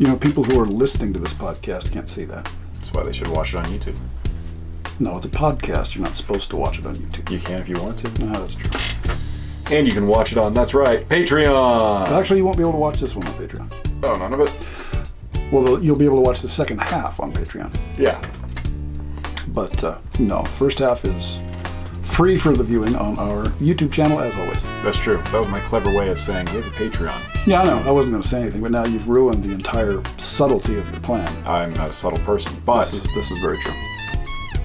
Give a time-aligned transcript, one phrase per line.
[0.00, 2.50] You know, people who are listening to this podcast can't see that.
[2.72, 4.00] That's why they should watch it on YouTube.
[4.98, 5.94] No, it's a podcast.
[5.94, 7.30] You're not supposed to watch it on YouTube.
[7.30, 8.24] You can if you want to.
[8.24, 9.76] No, that's true.
[9.76, 12.08] And you can watch it on, that's right, Patreon.
[12.08, 13.70] Actually, you won't be able to watch this one on Patreon.
[14.02, 15.52] Oh, none of it?
[15.52, 17.70] Well, you'll be able to watch the second half on Patreon.
[17.98, 18.18] Yeah.
[19.48, 21.38] But uh, no, first half is
[22.20, 24.62] free for the viewing on our YouTube channel, as always.
[24.84, 25.22] That's true.
[25.32, 27.18] That was my clever way of saying we have a Patreon.
[27.46, 27.78] Yeah, I know.
[27.88, 31.00] I wasn't going to say anything, but now you've ruined the entire subtlety of your
[31.00, 31.26] plan.
[31.46, 33.72] I'm not a subtle person, but This is, this is very true.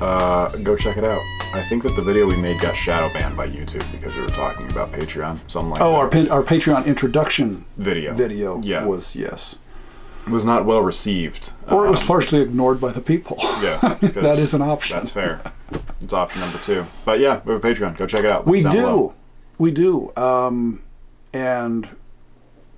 [0.02, 1.22] uh, go check it out.
[1.54, 4.27] I think that the video we made got shadow banned by YouTube because we were
[4.27, 5.96] talking about Patreon, something like Oh, that.
[5.98, 8.13] our pa- our Patreon introduction video.
[8.13, 8.84] video Yeah.
[8.84, 9.55] was yes,
[10.28, 11.54] was not well received.
[11.70, 13.38] or it was Um, partially ignored by the people.
[13.62, 14.98] Yeah, that is an option.
[14.98, 15.42] That's fair.
[16.02, 16.86] It's option number two.
[17.06, 17.98] But yeah, we have a Patreon.
[17.98, 18.46] Go check it out.
[18.46, 19.14] We Links do, below.
[19.58, 20.82] we do, um,
[21.34, 21.90] and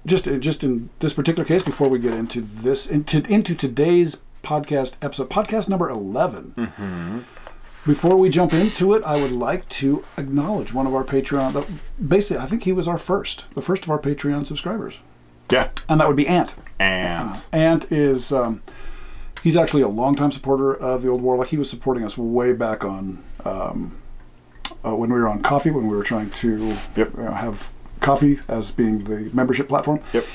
[0.05, 4.95] just just in this particular case, before we get into this into into today's podcast
[5.01, 7.19] episode, podcast number 11 Mm-hmm.
[7.85, 11.65] Before we jump into it, I would like to acknowledge one of our Patreon.
[12.05, 14.99] Basically, I think he was our first, the first of our Patreon subscribers,
[15.51, 15.69] Yeah.
[15.89, 16.53] and that would be Ant.
[16.79, 18.61] And Ant is um,
[19.43, 21.47] he's actually a longtime supporter of the old Warlock.
[21.47, 23.97] He was supporting us way back on um,
[24.85, 27.13] uh, when we were on Ko-fi, when we were trying to Yep.
[27.17, 30.01] you know, have Ko-fi as being the membership platform.
[30.13, 30.25] Yep.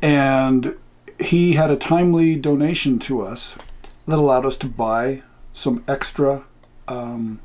[0.00, 0.76] And
[1.20, 3.56] he had a timely donation to us
[4.06, 6.42] that allowed us to buy some extra
[6.88, 7.40] um,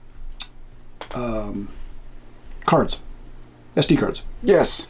[1.13, 1.69] um,
[2.65, 2.99] cards,
[3.75, 4.21] SD cards.
[4.41, 4.88] yes.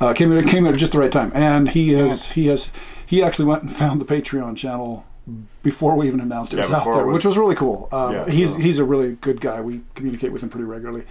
[0.00, 2.70] Uh, came in, came in at just the right time, and he has he has
[3.04, 5.04] he actually went and found the Patreon channel
[5.62, 7.88] before we even announced it Yeah, was out there, it which was- was really cool.
[7.92, 9.60] Um, Yeah, he's so- he's a really good guy.
[9.60, 11.04] We communicate with him pretty regularly.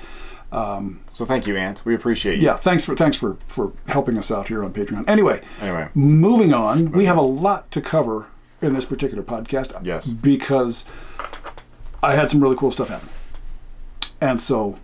[0.51, 1.83] So thank you, Ant.
[1.85, 2.45] We appreciate you.
[2.45, 5.07] Yeah, thanks for thanks for for helping us out here on Patreon.
[5.07, 5.89] Anyway, Anyway.
[5.93, 8.25] moving on, we have a lot to cover
[8.61, 9.71] in this particular podcast.
[9.85, 10.07] Yes.
[10.07, 10.85] because
[12.01, 13.09] I had some really cool stuff happen,
[14.19, 14.75] and so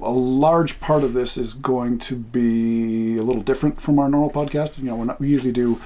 [0.00, 4.30] a large part of this is going to be a little different from our normal
[4.30, 4.78] podcast.
[4.78, 5.80] You know, not, we usually do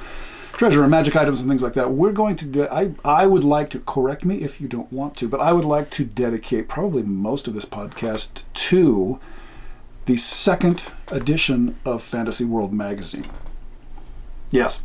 [0.53, 1.93] treasure and magic items and things like that.
[1.93, 2.47] We're going to.
[2.47, 5.53] do, I I would like to correct me if you don't want to, but I
[5.53, 9.21] would like to dedicate probably most of this podcast to
[10.07, 13.27] the second edition of Fantasy World magazine.
[14.51, 14.83] Yes.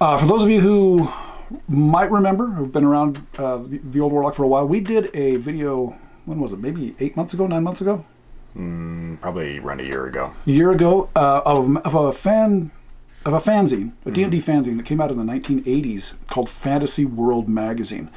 [0.00, 1.10] Uh, for those of you who
[1.68, 5.10] might remember, who've been around uh, the, the old Warlock for a while, we did
[5.14, 5.98] a video.
[6.24, 6.58] When was it?
[6.58, 8.04] Maybe eight months ago, nine months ago,
[9.20, 10.32] Probably around a year ago.
[10.46, 12.70] a year ago, uh, of, of a fan
[13.24, 17.48] of a fanzine, a D&D fanzine that came out in the 1980s called Fantasy World
[17.48, 18.08] magazine.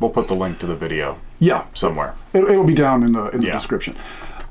[0.00, 2.14] We'll put the link to the video Yeah, somewhere.
[2.34, 3.52] It, it'll be down in the in the Yeah.
[3.52, 3.94] description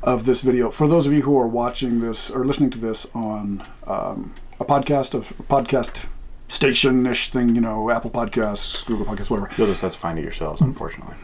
[0.01, 0.71] of this video.
[0.71, 4.65] For those of you who are watching this or listening to this on um, a
[4.65, 6.05] podcast of a podcast
[6.47, 9.49] station-ish thing, you know, Apple Podcasts, Google Podcasts, whatever.
[9.57, 11.15] You'll just have to find it yourselves, unfortunately.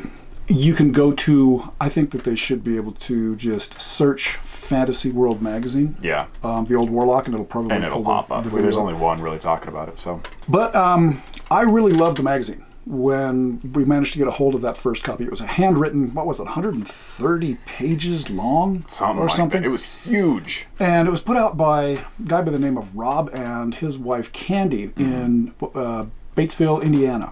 [0.47, 1.71] You can go to.
[1.79, 6.25] I think that they should be able to just search Fantasy World magazine, Yeah.
[6.43, 8.43] um, the old Warlock, and it'll probably And it'll pop up.
[8.43, 10.21] the There's only one really talking about it, so.
[10.49, 14.61] But um, I really loved the magazine when we managed to get a hold of
[14.61, 15.23] that first copy.
[15.23, 19.61] It was a handwritten, what was it, 130 pages long Something or like something?
[19.61, 19.67] that.
[19.67, 20.65] It was huge.
[20.79, 23.97] and it was put out by a guy by the name of Rob and his
[23.97, 27.31] wife Candy in uh, Batesville, Indiana.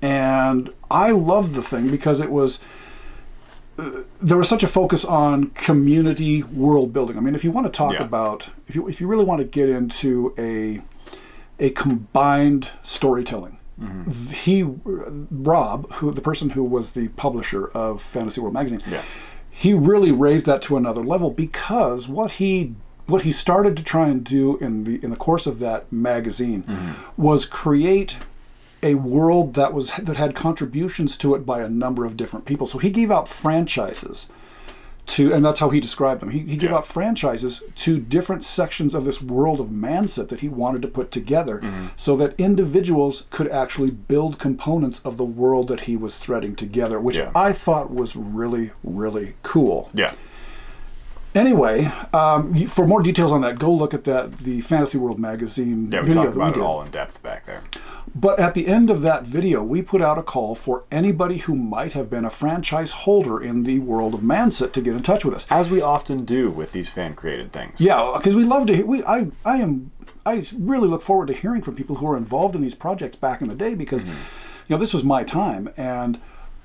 [0.00, 2.60] And I loved the thing because it was
[3.78, 7.16] uh, there was such a focus on community world building.
[7.16, 8.02] I mean, if you want to talk Yeah.
[8.04, 10.82] about if you if you really want to get into a
[11.58, 13.58] a combined storytelling.
[14.30, 19.02] He, Rob, who the person who was the publisher of Fantasy World magazine, Yeah.
[19.50, 22.74] he really raised that to another level because what he
[23.08, 26.62] what he started to try and do in the in the course of that magazine
[27.16, 28.18] was create
[28.82, 32.66] a world that was that had contributions to it by a number of different people.
[32.66, 34.28] So he gave out franchises
[35.04, 36.30] to, and that's how he described them.
[36.30, 36.76] He, he gave Yeah.
[36.76, 41.10] out franchises to different sections of this world of Manset that he wanted to put
[41.10, 41.86] together, mm-hmm.
[41.96, 47.00] so that individuals could actually build components of the world that he was threading together,
[47.00, 47.32] which Yeah.
[47.34, 49.90] I thought was really, really cool.
[49.92, 50.12] Yeah.
[51.34, 55.90] Anyway, um, for more details on that, go look at that the Fantasy World magazine
[55.90, 57.62] Yeah, we video talked that we about it all in depth back there.
[58.14, 61.54] But at the end of that video, we put out a call for anybody who
[61.54, 65.24] might have been a franchise holder in the world of Manset to get in touch
[65.24, 65.46] with us.
[65.48, 67.80] As we often do with these fan created things.
[67.80, 68.76] Yeah, because we love to.
[68.76, 69.90] hear- We I I am
[70.26, 73.40] I really look forward to hearing from people who are involved in these projects back
[73.40, 74.12] in the day because you
[74.68, 76.20] know this was my time and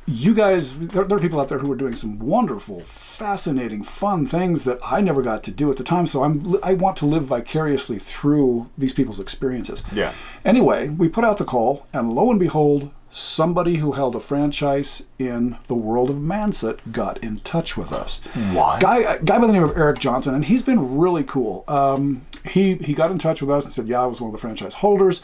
[0.07, 4.25] you guys, there, there are people out there who are doing some wonderful, fascinating, fun
[4.25, 6.07] things that I never got to do at the time.
[6.07, 9.83] So I'm, I want to live vicariously through these people's experiences.
[9.91, 10.13] Yeah.
[10.45, 15.03] Anyway, we put out the call, and lo and behold, somebody who held a franchise
[15.19, 18.21] in the world of Manset got in touch with us.
[18.53, 18.79] What?
[18.79, 21.65] Guy, guy by the name of Eric Johnson, and he's been really cool.
[21.67, 24.33] Um, he he got in touch with us and said, "Yeah, I was one of
[24.33, 25.21] the franchise holders."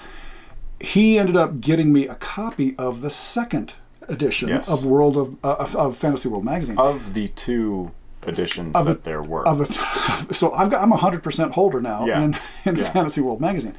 [0.80, 3.76] He ended up getting me a copy of the second
[4.10, 4.70] edition Yes.
[4.70, 6.78] of World of, uh, of of Fantasy World magazine.
[6.78, 7.92] Of the two
[8.26, 9.48] editions Of that there were.
[9.48, 12.22] of the so I've got I'm a hundred percent holder now Yeah.
[12.24, 12.92] in, in Yeah.
[12.92, 13.76] Fantasy World magazine.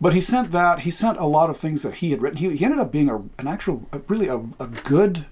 [0.00, 2.38] But he sent that he sent a lot of things that he had written.
[2.38, 5.26] He, he ended up being a, an actual a, really a, a good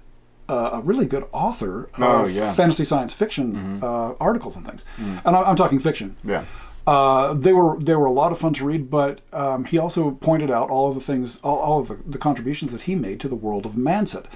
[0.48, 2.46] uh, a really good author of Oh, yeah.
[2.48, 2.54] Mm-hmm.
[2.54, 4.84] fantasy science fiction uh, articles and things.
[4.98, 6.16] And I, I'm talking fiction.
[6.24, 6.44] yeah.
[6.86, 10.12] Uh, they were they were a lot of fun to read, but um, he also
[10.12, 13.20] pointed out all of the things, all, all of the, the contributions that he made
[13.20, 14.26] to the world of Manset.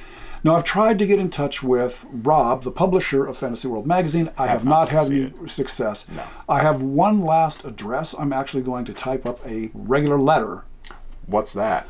[0.45, 4.31] Now, I've tried to get in touch with Rob, the publisher of Fantasy World magazine.
[4.37, 6.07] I have, Have not not had any success.
[6.11, 6.23] No.
[6.47, 8.15] I have one last address.
[8.19, 10.67] I'm actually going to type up a regular letter.
[11.27, 11.89] What's that?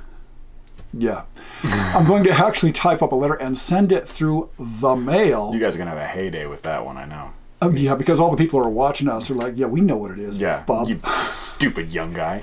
[0.97, 1.25] Yeah,
[1.65, 5.51] I'm going to actually type up a letter and send it through the mail.
[5.53, 7.33] You guys are gonna have a heyday with that one, I know.
[7.64, 9.96] Oh, yeah, because all the people who are watching us are like, yeah, we know
[9.96, 10.62] what it is, Yeah.
[10.66, 10.88] Bob.
[10.88, 12.43] You stupid young guy.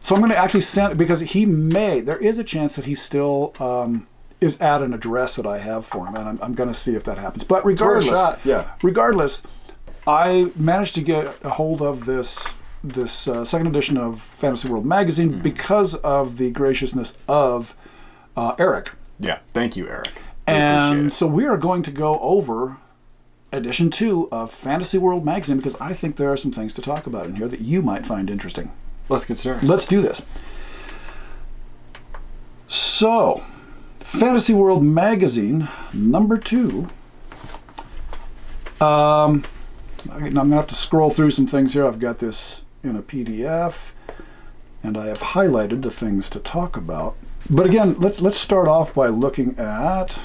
[0.00, 2.00] So I'm going to actually send because he may.
[2.00, 4.06] There is a chance that he still um,
[4.40, 6.94] is at an address that I have for him, and I'm, I'm going to see
[6.94, 7.44] if that happens.
[7.44, 8.72] But regardless, yeah.
[8.82, 9.42] Regardless,
[10.06, 12.52] I managed to get a hold of this
[12.86, 15.40] this uh, second edition of Fantasy World magazine Hmm.
[15.40, 17.74] because of the graciousness of
[18.36, 18.90] uh, Eric.
[19.18, 19.38] Yeah.
[19.54, 20.10] Thank you, Eric.
[20.46, 22.76] And so we are going to go over
[23.56, 27.06] edition two of Fantasy World magazine because I think there are some things to talk
[27.06, 28.72] about in here that you might find interesting.
[29.08, 29.66] let's get started.
[29.66, 30.22] Let's do this.
[32.68, 33.44] So,
[34.00, 36.88] Fantasy World Magazine, number two.
[38.80, 39.44] Um,
[40.10, 41.86] I'm going to have to scroll through some things here.
[41.86, 43.92] I've got this in a PDF,
[44.82, 47.16] and I have highlighted the things to talk about.
[47.50, 50.18] But again, let's let's start off by looking at.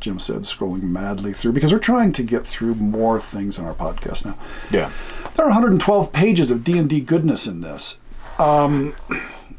[0.00, 3.74] Jim said, scrolling madly through because we're trying to get through more things in our
[3.74, 4.36] podcast now.
[4.70, 4.90] Yeah.
[5.36, 8.00] There are 112 pages of D&D goodness in this.
[8.38, 8.94] Um,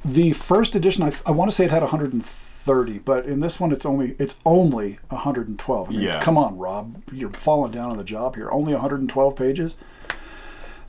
[0.03, 3.71] the first edition, I, I want to say it had 130, but in this one,
[3.71, 5.89] it's only it's only 112.
[5.89, 6.21] I mean, Yeah.
[6.21, 8.49] come on, Rob, you're falling down on the job here.
[8.51, 9.75] Only 112 pages.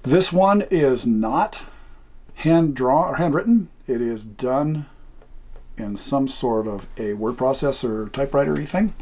[0.03, 1.63] This one is not
[2.37, 3.69] hand drawn or handwritten.
[3.87, 4.87] It is done
[5.77, 8.95] in some sort of a word processor typewriter thing,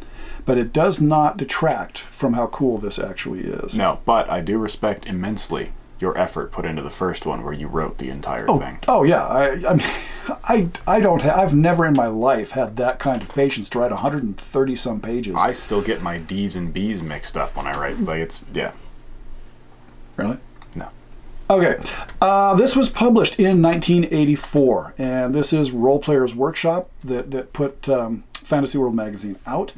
[0.45, 3.77] but it does not detract from how cool this actually is.
[3.77, 7.69] No, but I do respect immensely your effort put into the first one where you
[7.69, 8.79] wrote the entire thing.
[8.89, 9.87] Oh yeah, I, I mean,
[10.45, 11.39] I I don't have.
[11.39, 15.37] I've never in my life had that kind of patience to write 130 some pages.
[15.39, 18.01] I still get my D's and B's mixed up when I write.
[18.01, 18.73] Like it's yeah.
[20.17, 20.39] really.
[20.75, 20.89] No.
[21.51, 21.79] Okay,
[22.23, 27.89] uh, this was published in 1984, and this is Role Players Workshop that that put
[27.89, 29.75] um, Fantasy World magazine out.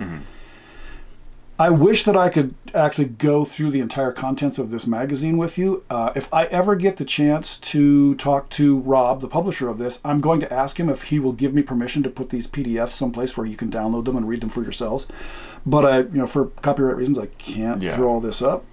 [1.58, 5.58] I wish that I could actually go through the entire contents of this magazine with
[5.58, 5.84] you.
[5.90, 10.00] Uh, if I ever get the chance to talk to Rob, the publisher of this,
[10.04, 12.90] I'm going to ask him if he will give me permission to put these PDFs
[12.92, 15.06] someplace where you can download them and read them for yourselves.
[15.64, 17.94] But I, you know, for copyright reasons, I can't Yeah.
[17.96, 18.64] throw all this up.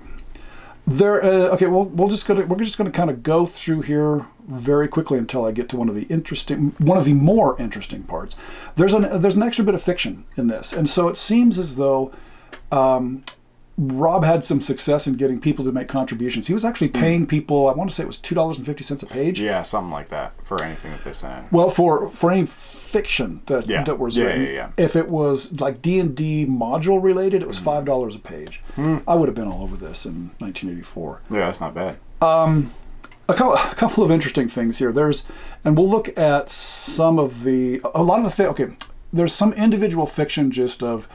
[0.88, 1.24] There.
[1.24, 1.68] Uh, okay.
[1.68, 5.46] Well, we'll just gonna we're just gonna kind of go through here very quickly until
[5.46, 8.36] I get to one of the interesting, one of the more interesting parts.
[8.76, 11.78] There's an there's an extra bit of fiction in this, and so it seems as
[11.78, 12.12] though
[12.72, 13.24] um,
[13.78, 16.48] Rob had some success in getting people to make contributions.
[16.48, 17.70] He was actually paying people.
[17.70, 19.40] I want to say it was two dollars and fifty cents a page.
[19.42, 21.46] Yeah, something like that for anything that they sent in.
[21.52, 23.84] Well, for for any fiction that Yeah.
[23.86, 24.70] that was Yeah, written, yeah, yeah.
[24.76, 28.62] if it was like D and D module related, it was five dollars a page.
[28.76, 28.98] Hmm.
[29.08, 31.22] I would have been all over this in 1984.
[31.32, 32.00] Yeah, that's not bad.
[32.22, 34.92] a couple, a couple of interesting things here.
[34.92, 35.26] There's,
[35.64, 38.70] and we'll look at some of the, a lot of the, okay,
[39.14, 41.08] there's some individual fiction just of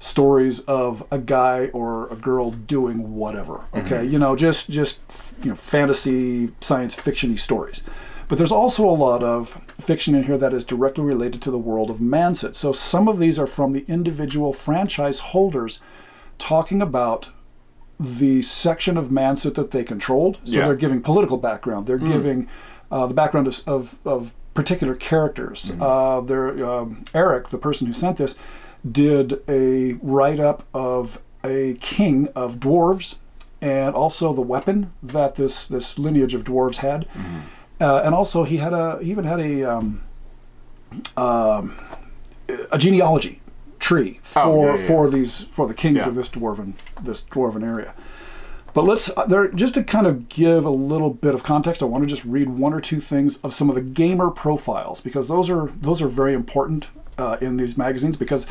[0.00, 3.64] stories of a guy or a girl doing whatever.
[3.74, 4.98] Okay, you know, just just
[5.44, 7.82] you know, fantasy science fictiony stories.
[8.28, 11.58] But there's also a lot of fiction in here that is directly related to the
[11.58, 12.54] world of Manset.
[12.54, 15.80] So some of these are from the individual franchise holders
[16.38, 17.30] talking about
[17.98, 20.38] the section of Manset that they controlled.
[20.44, 20.66] So Yeah.
[20.66, 21.86] they're giving political background.
[21.88, 22.48] They're giving
[22.90, 25.72] uh, the background of, of, of particular characters.
[25.80, 28.36] Uh, there, um, Eric, the person who sent this,
[28.88, 33.16] did a write up of a king of dwarves
[33.60, 37.06] and also the weapon that this this lineage of dwarves had.
[37.80, 40.02] Uh, and also he had a he even had a um,
[41.16, 41.78] um,
[42.72, 43.40] a genealogy
[43.78, 46.08] tree for Oh, yeah, yeah, for these for the kings Yeah.
[46.08, 47.94] of this dwarven this dwarven area.
[48.72, 51.82] But let's uh, there just to kind of give a little bit of context.
[51.82, 55.00] I want to just read one or two things of some of the gamer profiles
[55.00, 56.88] because those are those are very important
[57.20, 58.46] uh, in these magazines because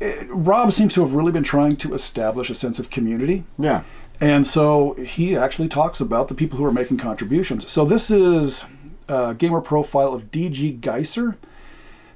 [0.00, 3.44] it, Rob seems to have really been trying to establish a sense of community.
[3.58, 3.84] Yeah.
[4.20, 7.70] And so he actually talks about the people who are making contributions.
[7.70, 8.64] So this is
[9.08, 11.36] a gamer profile of DG Geiser.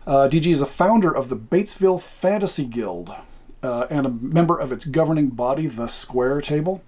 [0.06, 3.12] Uh, DG is a founder of the Batesville Fantasy Guild
[3.62, 6.82] uh, and a member of its governing body, the Square Table.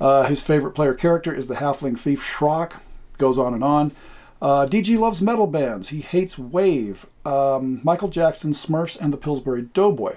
[0.00, 2.72] Uh, his favorite player character is the halfling thief Schrock.
[3.18, 3.92] Goes on and on.
[4.40, 5.88] Uh, DG loves metal bands.
[5.88, 10.16] He hates Wave, um, Michael Jackson, Smurfs, and the Pillsbury Doughboy.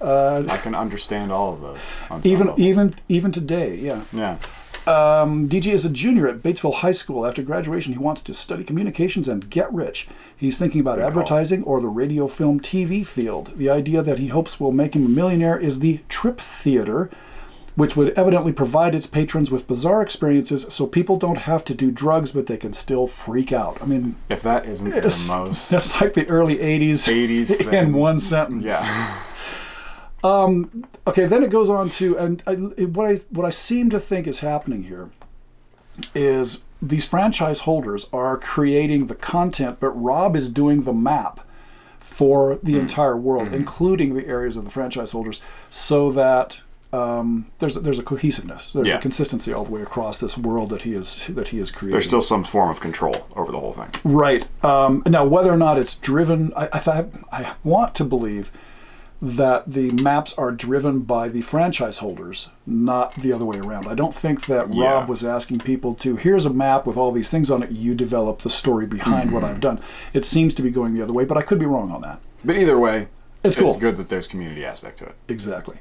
[0.00, 1.78] I can understand all of those.
[2.24, 2.60] Even level.
[2.62, 4.02] even even today, yeah.
[4.12, 4.38] Yeah.
[4.84, 7.24] Um, DG is a junior at Batesville High School.
[7.24, 10.08] After graduation, he wants to study communications and get rich.
[10.36, 11.08] He's thinking about Good call.
[11.08, 13.52] advertising or the radio, film, TV field.
[13.56, 17.10] The idea that he hopes will make him a millionaire is the Trip Theater,
[17.74, 21.90] which would evidently provide its patrons with bizarre experiences so people don't have to do
[21.90, 23.80] drugs, but they can still freak out.
[23.80, 27.92] I mean, If that isn't the most that's like the early 80s, 80s in thing.
[27.92, 28.64] one sentence.
[28.64, 29.22] Yeah.
[30.24, 33.98] Um, okay, then it goes on to, and I, what I what I seem to
[33.98, 35.10] think is happening here
[36.14, 41.40] is these franchise holders are creating the content, but Rob is doing the map
[41.98, 42.80] for the hmm.
[42.80, 43.54] entire world, hmm.
[43.54, 46.60] including the areas of the franchise holders, so that
[46.92, 48.96] um, there's a, there's a cohesiveness, there's Yeah.
[48.98, 51.92] a consistency all the way across this world that he is that he is creating.
[51.92, 53.88] There's still some form of control over the whole thing.
[54.04, 54.46] Right.
[54.64, 58.52] Um, now, whether or not it's driven, I, I, I want to believe
[59.24, 63.86] that the maps are driven by the franchise holders, not the other way around.
[63.86, 64.94] I don't think that Yeah.
[64.94, 67.94] Rob was asking people to, here's a map with all these things on it, you
[67.94, 69.54] develop the story behind what Mm-hmm.
[69.54, 69.80] I've done.
[70.12, 72.18] It seems to be going the other way, but I could be wrong on that.
[72.44, 73.06] But either way,
[73.44, 73.68] It's cool.
[73.68, 75.14] It's good that there's community aspect to it.
[75.28, 75.76] Exactly.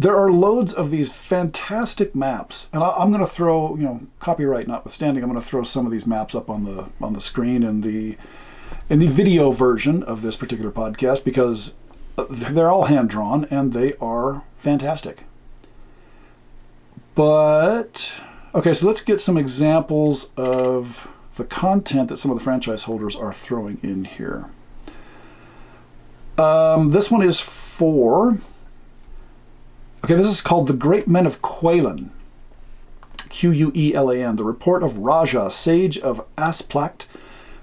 [0.00, 4.00] There are loads of these fantastic maps, and I, I'm going to throw, you know,
[4.18, 7.20] copyright notwithstanding, I'm going to throw some of these maps up on the on the
[7.20, 8.16] screen in the
[8.88, 11.74] in the video version of this particular podcast because
[12.16, 15.24] uh, they're all hand drawn and they are fantastic.
[17.14, 18.22] But
[18.54, 23.14] okay, so let's get some examples of the content that some of the franchise holders
[23.14, 24.48] are throwing in here.
[26.38, 28.38] Um, this one is for.
[30.10, 32.10] Okay, this is called The Great Men of Quelan.
[33.28, 34.34] Q U E L A N.
[34.34, 37.06] The Report of Raja, Sage of Asplact,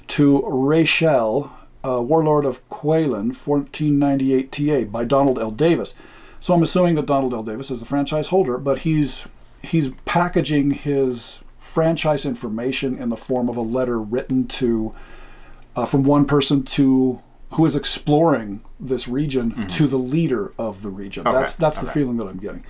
[0.07, 1.51] to Rachel,
[1.83, 5.51] uh, Warlord of Quelan, 1498 TA, by Donald L.
[5.51, 5.93] Davis.
[6.39, 7.43] So I'm assuming that Donald L.
[7.43, 9.27] Davis is the franchise holder, but he's
[9.61, 14.95] he's packaging his franchise information in the form of a letter written to
[15.75, 20.89] uh, from one person to who is exploring this region to the leader of the
[20.89, 21.25] region.
[21.25, 22.63] Okay, That's that's the feeling that I'm getting.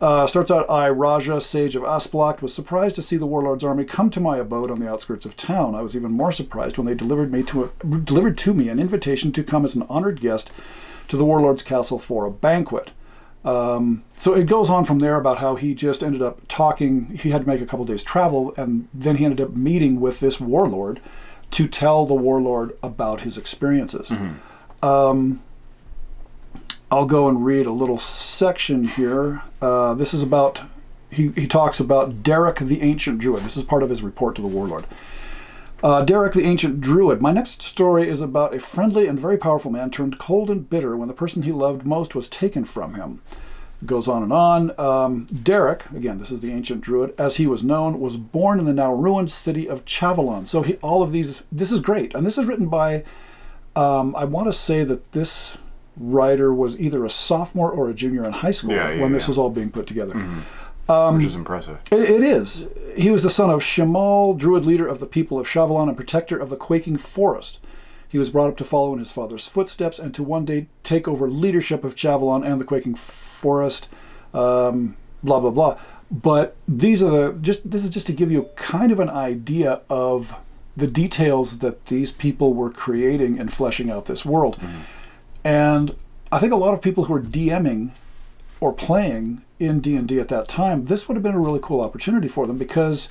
[0.00, 3.84] Uh, starts out, I, Raja, sage of Asplakt, was surprised to see the warlord's army
[3.84, 5.74] come to my abode on the outskirts of town.
[5.74, 8.78] I was even more surprised when they delivered me to a, delivered to me an
[8.78, 10.50] invitation to come as an honored guest
[11.08, 12.92] to the warlord's castle for a banquet.
[13.44, 17.06] Um, so it goes on from there about how he just ended up talking.
[17.16, 20.20] He had to make a couple days travel, and then he ended up meeting with
[20.20, 21.00] this warlord
[21.50, 24.10] to tell the warlord about his experiences.
[24.82, 25.42] Um,
[26.90, 29.42] I'll go and read a little section here.
[29.60, 30.62] Uh, this is about,
[31.10, 33.44] he, he talks about Derek the Ancient Druid.
[33.44, 34.86] This is part of his report to the warlord.
[35.82, 37.22] Uh, Derek the Ancient Druid.
[37.22, 40.96] My next story is about a friendly and very powerful man turned cold and bitter
[40.96, 43.22] when the person he loved most was taken from him.
[43.86, 44.78] Goes on and on.
[44.78, 48.66] Um, Derek, again, this is the Ancient Druid, as he was known, was born in
[48.66, 50.46] the now ruined city of Chavalon.
[50.46, 52.14] So he, all of these, this is great.
[52.14, 53.04] And this is written by,
[53.74, 55.56] um, I want to say that this
[55.96, 59.24] writer was either a sophomore or a junior in high school Yeah, yeah, when this
[59.24, 59.28] yeah.
[59.28, 60.14] was all being put together.
[61.16, 61.78] which is impressive.
[61.90, 62.68] It, it is.
[62.96, 66.38] He was the son of Shemal, druid leader of the people of Shavalon and protector
[66.38, 67.60] of the quaking forest.
[68.08, 71.06] He was brought up to follow in his father's footsteps and to one day take
[71.08, 73.28] over leadership of Chavalon and the quaking forest.
[73.40, 73.88] Forest,
[74.34, 75.78] um, blah blah blah.
[76.10, 77.70] But these are the just.
[77.70, 80.36] This is just to give you kind of an idea of
[80.76, 84.58] the details that these people were creating and fleshing out this world.
[85.44, 85.94] And
[86.32, 87.90] I think a lot of people who are DMing
[88.60, 92.28] or playing in D&D at that time, this would have been a really cool opportunity
[92.28, 93.10] for them because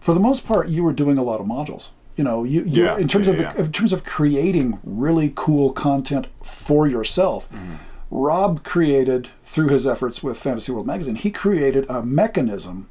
[0.00, 1.90] for the most part you were doing a lot of modules.
[2.16, 3.56] You know, you, you Yeah, in terms yeah, of yeah.
[3.56, 7.50] in terms of creating really cool content for yourself.
[7.50, 7.74] Mm-hmm.
[8.10, 12.88] Rob created through his efforts with Fantasy World Magazine, he created a mechanism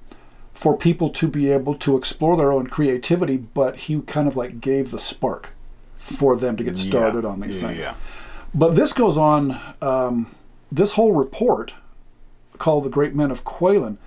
[0.53, 4.59] for people to be able to explore their own creativity, but he kind of like
[4.61, 5.49] gave the spark
[5.97, 7.79] for them to get started Yeah, on these yeah, things.
[7.79, 7.93] yeah.
[8.53, 9.59] But this goes on.
[9.81, 10.35] Um,
[10.71, 11.73] this whole report,
[12.57, 13.97] called "The Great Men of Quelan,"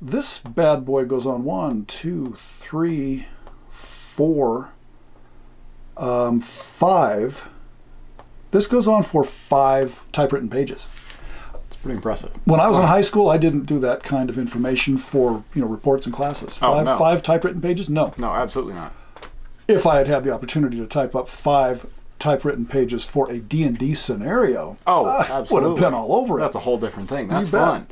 [0.00, 3.26] this bad boy goes on one, two, three,
[3.70, 4.72] four,
[5.96, 7.46] um, five.
[8.54, 10.86] This goes on for five typewritten pages.
[11.66, 12.30] It's pretty impressive.
[12.44, 15.60] When I was in high school, I didn't do that kind of information for you
[15.62, 16.56] know reports and classes.
[16.62, 16.96] Oh, Five, no.
[16.96, 17.90] five typewritten pages?
[17.90, 18.14] No.
[18.16, 18.92] No, absolutely not.
[19.66, 21.86] If I had had the opportunity to type up five
[22.20, 25.54] typewritten pages for a D and D scenario, Oh, I absolutely.
[25.54, 26.42] would have been all over it.
[26.42, 27.26] That's a whole different thing.
[27.26, 27.88] That's fun.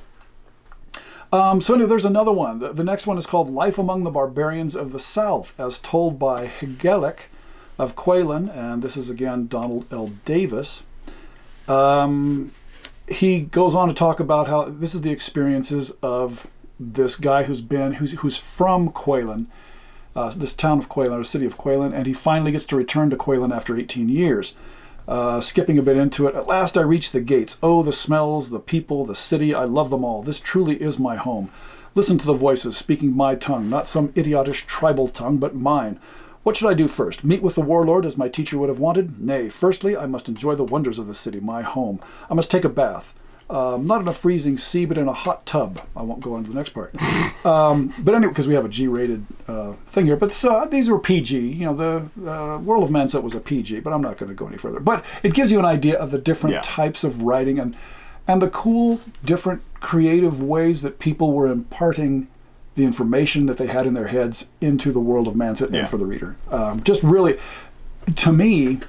[1.32, 2.60] Um, so anyway, there's another one.
[2.60, 6.20] The, the next one is called "Life Among the Barbarians of the South," as told
[6.20, 7.30] by Hegelic
[7.78, 10.08] of Quelan, and this is again Donald L.
[10.24, 10.82] Davis.
[11.68, 12.52] Um,
[13.08, 16.46] he goes on to talk about how this is the experiences of
[16.78, 19.46] this guy who's been who's who's from Quelan,
[20.14, 23.10] uh, this town of Quelan, or city of Quelan, and he finally gets to return
[23.10, 24.54] to Quelan after 18 years.
[25.08, 27.58] Uh, skipping a bit into it, at last I reach the gates.
[27.60, 30.22] Oh, the smells, the people, the city, I love them all.
[30.22, 31.50] This truly is my home.
[31.96, 35.98] Listen to the voices speaking my tongue, not some idiotish tribal tongue, but mine.
[36.42, 37.22] What should I do first?
[37.24, 39.20] Meet with the warlord as my teacher would have wanted?
[39.20, 42.00] Nay, firstly, I must enjoy the wonders of the city, my home.
[42.28, 43.14] I must take a bath.
[43.50, 45.80] Um, not in a freezing sea, but in a hot tub.
[45.94, 46.94] I won't go on to the next part.
[47.44, 50.14] Um, but anyway, because we have a G-rated uh, thing here.
[50.16, 51.36] But so, these were PG.
[51.40, 54.34] You know, the uh, World of Manset was a PG, but I'm not going to
[54.34, 54.78] go any further.
[54.78, 56.60] But it gives you an idea of the different Yeah.
[56.62, 57.76] types of writing and
[58.28, 62.28] and the cool, different, creative ways that people were imparting
[62.74, 65.80] the information that they had in their heads into the world of Manset Yeah.
[65.80, 66.36] and for the reader.
[66.50, 67.38] Um, just really,
[68.16, 68.80] to me,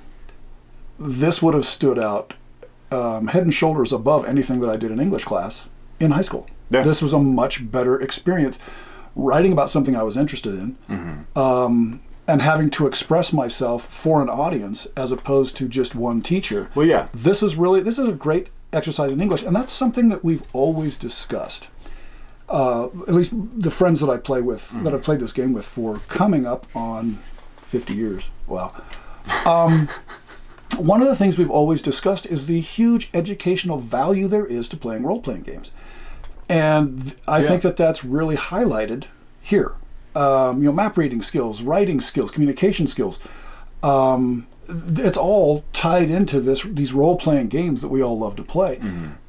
[1.00, 2.34] this would have stood out
[2.92, 5.66] um, head and shoulders above anything that I did in English class
[6.00, 6.48] in high school.
[6.70, 6.84] Yeah.
[6.84, 8.60] This was a much better experience
[9.16, 14.30] writing about something I was interested in um, and having to express myself for an
[14.30, 16.70] audience as opposed to just one teacher.
[16.74, 17.08] Well, yeah.
[17.14, 20.44] This is really this is a great exercise in English, and that's something that we've
[20.54, 21.70] always discussed.
[22.54, 25.66] Uh, at least the friends that I play with, that I've played this game with
[25.66, 27.18] for coming up on
[27.66, 28.30] 50 years.
[28.48, 28.72] Wow.
[29.46, 29.90] Um,
[30.78, 34.78] one of the things we've always discussed is the huge educational value there is to
[34.78, 35.72] playing role playing games.
[36.48, 37.48] And I Yeah.
[37.48, 39.06] think that that's really highlighted
[39.42, 39.74] here.
[40.16, 43.20] Um, you know, map reading skills, writing skills, communication skills.
[43.82, 48.44] Um, it's all tied into this these role playing games that we all love to
[48.44, 48.80] play.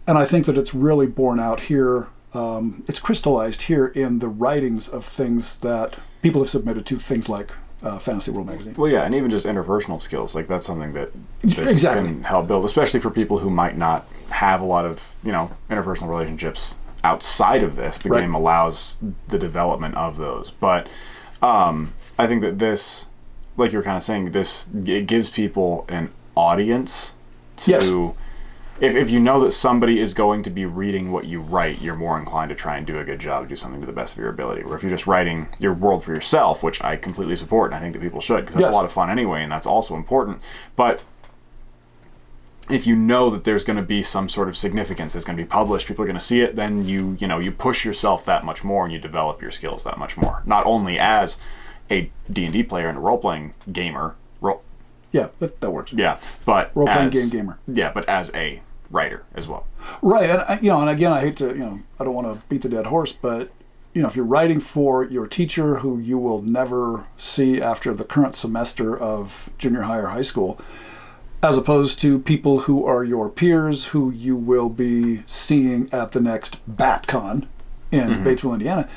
[0.07, 2.09] And I think that it's really borne out here.
[2.35, 7.29] Um, it's crystallized here in the writings of things that people have submitted to things
[7.29, 8.75] like uh, Fantasy World Magazine.
[8.77, 11.11] Well, yeah, and even just interpersonal skills, like that's something that
[11.43, 12.07] this Exactly.
[12.09, 15.51] can help build, especially for people who might not have a lot of, you know,
[15.71, 17.99] interpersonal relationships outside of this.
[17.99, 18.23] The Right.
[18.23, 20.51] game allows the development of those.
[20.59, 20.89] But
[21.43, 23.07] um, I think that this,
[23.57, 27.15] like you were kind of saying, this it gives people an audience
[27.59, 27.71] to.
[27.71, 27.91] Yes.
[28.81, 31.95] If, if you know that somebody is going to be reading what you write, you're
[31.95, 34.19] more inclined to try and do a good job, do something to the best of
[34.19, 34.63] your ability.
[34.63, 37.81] Or if you're just writing your world for yourself, which I completely support, and I
[37.81, 38.73] think that people should, because that's Yes.
[38.73, 40.41] a lot of fun anyway, and that's also important.
[40.75, 41.03] But
[42.69, 45.43] if you know that there's going to be some sort of significance, it's going to
[45.43, 48.25] be published, people are going to see it, then you you know you push yourself
[48.25, 50.43] that much more, and you develop your skills that much more.
[50.47, 51.39] Not only as
[51.91, 54.17] a D and D player and a role playing gamer,
[55.15, 55.93] Yeah, that, that works.
[55.93, 57.59] yeah, but Role-playing as- game gamer.
[57.69, 59.65] Yeah, but as a writer as well.
[60.03, 62.27] Right, and I- you know, and again, I hate to, you know, I don't want
[62.27, 63.53] to beat the dead horse, but
[63.93, 68.03] you know, if you're writing for your teacher who you will never see after the
[68.03, 70.61] current semester of junior high or high school,
[71.45, 76.21] as opposed to people who are your peers who you will be seeing at the
[76.21, 77.47] next BatCon
[77.93, 78.27] in mm-hmm.
[78.27, 78.89] Batesville, Indiana.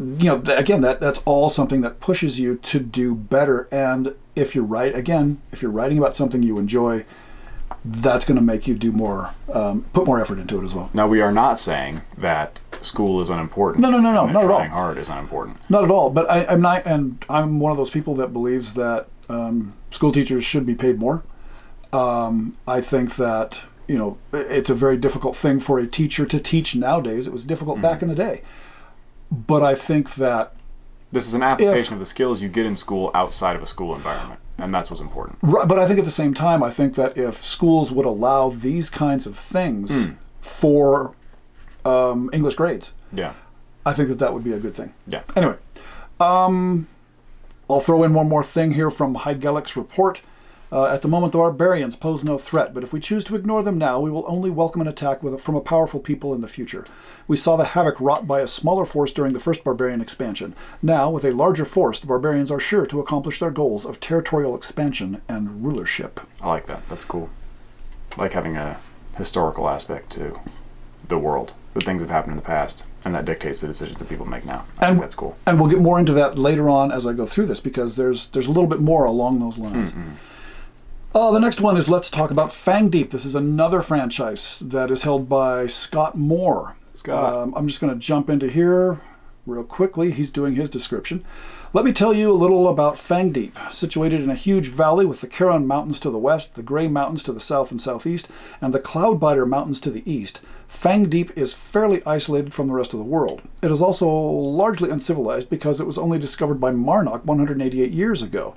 [0.00, 3.68] You know, again, that that's all something that pushes you to do better.
[3.72, 7.04] And if you're right, again, if you're writing about something you enjoy,
[7.84, 10.90] that's going to make you do more, um, put more effort into it as well.
[10.92, 13.82] Now we are not saying that school is unimportant.
[13.82, 14.64] No, no, no, no, not at all.
[14.64, 15.58] hard is unimportant.
[15.68, 16.10] Not at all.
[16.10, 20.12] But I, I'm not, and I'm one of those people that believes that um, school
[20.12, 21.24] teachers should be paid more.
[21.92, 26.38] Um, I think that you know it's a very difficult thing for a teacher to
[26.38, 27.26] teach nowadays.
[27.26, 28.42] It was difficult back in the day,
[29.30, 30.54] but I think that
[31.12, 33.94] This is an application of the skills you get in school outside of a school
[33.94, 35.38] environment, and that's what's important.
[35.42, 38.50] Right, but I think at the same time, I think that if schools would allow
[38.50, 40.10] these kinds of things
[40.40, 41.14] for
[41.84, 43.32] um, English grades, Yeah,
[43.86, 44.92] I think that that would be a good thing.
[45.06, 45.22] yeah.
[45.36, 45.56] Anyway,
[46.20, 46.86] um,
[47.70, 50.20] I'll throw in one more thing here from Heigelic's report.
[50.70, 53.62] Uh, at the moment, the barbarians pose no threat, but if we choose to ignore
[53.62, 56.48] them now, we will only welcome an attack with, from a powerful people in the
[56.48, 56.84] future.
[57.26, 60.54] We saw the havoc wrought by a smaller force during the first barbarian expansion.
[60.82, 64.54] Now, with a larger force, the barbarians are sure to accomplish their goals of territorial
[64.54, 66.20] expansion and rulership.
[66.42, 66.86] I like that.
[66.90, 67.30] That's cool.
[68.18, 68.78] I like having a
[69.16, 70.38] historical aspect to
[71.08, 71.54] the world.
[71.74, 74.26] The things that have happened in the past, and that dictates the decisions that people
[74.26, 74.64] make now.
[74.80, 75.36] I And- that's cool.
[75.46, 78.26] And we'll get more into that later on as I go through this because there's
[78.28, 79.92] there's a little bit more along those lines.
[81.14, 83.12] Uh, the next one is let's talk about Fang Deep.
[83.12, 86.76] This is another franchise that is held by Scott Moore.
[86.92, 87.34] Scott.
[87.34, 89.00] Um, I'm just going to jump into here
[89.46, 90.10] real quickly.
[90.10, 91.24] He's doing his description.
[91.72, 93.56] Let me tell you a little about Fang Deep.
[93.70, 97.24] Situated in a huge valley with the Caron Mountains to the west, the Grey Mountains
[97.24, 98.28] to the south and southeast,
[98.60, 102.92] and the Cloudbiter Mountains to the east, Fang Deep is fairly isolated from the rest
[102.92, 103.40] of the world.
[103.62, 108.54] It is also largely uncivilized because it was only discovered by Marnock 188 years ago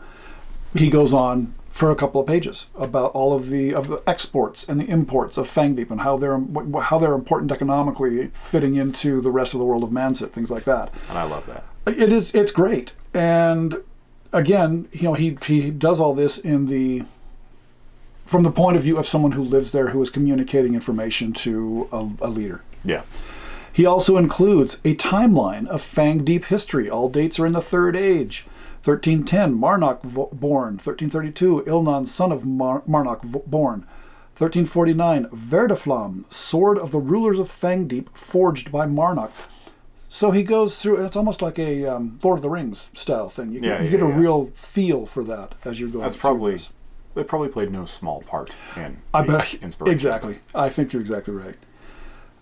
[0.73, 4.67] he goes on for a couple of pages about all of the of the exports
[4.67, 6.39] and the imports of Fang Deep and how they're
[6.84, 10.65] how they're important economically, fitting into the rest of the world of Manset, things like
[10.65, 10.93] that.
[11.10, 11.63] And I love that.
[11.88, 13.77] It is it's great, and
[14.34, 17.03] again, you know, he he does all this in the
[18.25, 21.89] from the point of view of someone who lives there who is communicating information to
[21.91, 22.62] a, a leader.
[22.84, 23.01] Yeah.
[23.73, 26.89] He also includes a timeline of Fang Deep history.
[26.89, 28.45] All dates are in the Third Age.
[28.83, 30.01] 1310, Marnock
[30.39, 30.73] born.
[30.75, 33.85] 1332, Ilnan, son of Mar- Marnock born.
[34.37, 39.31] 1349, Verdaflam, sword of the rulers of Fangdeep, forged by Marnock.
[40.09, 43.29] So he goes through, and it's almost like a um, Lord of the Rings style
[43.29, 43.51] thing.
[43.51, 44.17] You get, Yeah, you yeah, get a yeah.
[44.17, 46.69] real feel for that as you're going That's probably this.
[47.13, 49.93] they probably played no small part in I bet inspiration.
[49.93, 50.35] exactly.
[50.55, 51.55] I think you're exactly right.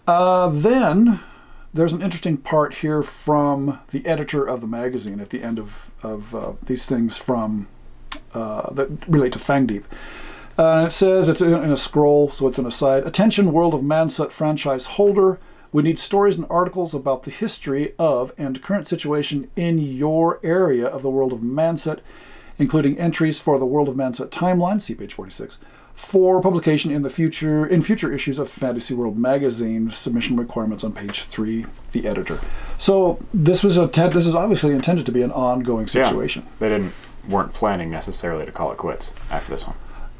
[0.07, 1.19] Uh, then
[1.73, 5.91] there's an interesting part here from the editor of the magazine at the end of
[6.01, 7.67] of uh, these things from
[8.33, 9.85] uh, that relate to Fang Deep.
[10.57, 13.05] Uh, it says it's in in a scroll, so it's an aside.
[13.05, 15.39] Attention, World of Manset franchise holder.
[15.71, 20.87] We need stories and articles about the history of and current situation in your area
[20.87, 21.99] of the world of Manset,
[22.57, 25.59] including entries for the World of Manset timeline, see page 46,
[25.99, 29.91] for publication in the future in future issues of Fantasy World magazine.
[29.91, 31.65] Submission requirements on page three.
[31.91, 32.39] The editor.
[32.77, 36.43] So this was a this is obviously intended to be an ongoing situation.
[36.43, 36.51] Yeah.
[36.59, 36.93] They didn't
[37.27, 39.75] weren't planning necessarily to call it quits after this one.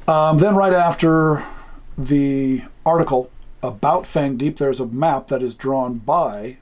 [0.08, 1.46] Um, then, right after
[1.98, 3.32] the article
[3.64, 6.58] about Fang Deep, there's a map that is drawn by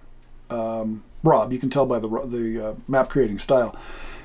[0.51, 1.51] um, Rob.
[1.51, 3.75] You can tell by the the uh, map creating style.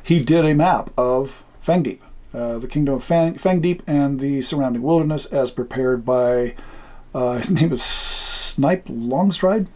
[0.02, 2.02] He did a map of Fang Deep,
[2.34, 6.54] uh, the kingdom of Fang, Deep, and the surrounding wilderness, as prepared by
[7.14, 9.68] uh, his name is Snipe Longstride.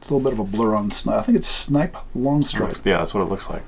[0.00, 1.20] It's a little bit of a blur on Snipe.
[1.20, 2.80] I think it's Snipe Longstride.
[2.84, 3.62] Yeah, that's what it looks like.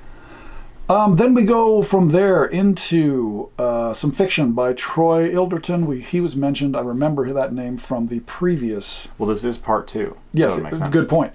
[0.89, 5.85] Um, then we go from there into uh, some fiction by Troy Ilderton.
[5.85, 6.77] We, he was mentioned.
[6.77, 9.09] I remember that name from the previous.
[9.17, 10.15] Well, this is part two.
[10.31, 10.93] Yes, makes sense.
[10.93, 11.33] good point.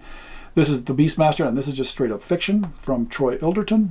[0.55, 3.91] This is the Beastmaster, and this is just straight up fiction from Troy Ilderton.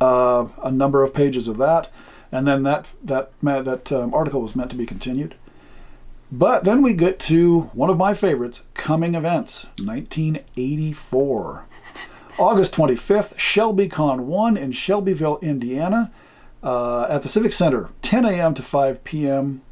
[0.00, 1.90] Uh, a number of pages of that,
[2.30, 5.34] and then that that that um, article was meant to be continued.
[6.30, 11.66] But then we get to one of my favorites, coming events, 1984.
[12.38, 16.12] August 25th, ShelbyCon 1 in Shelbyville, Indiana,
[16.62, 18.54] uh, at the Civic Center, 10 a.m.
[18.54, 19.62] to 5 p.m.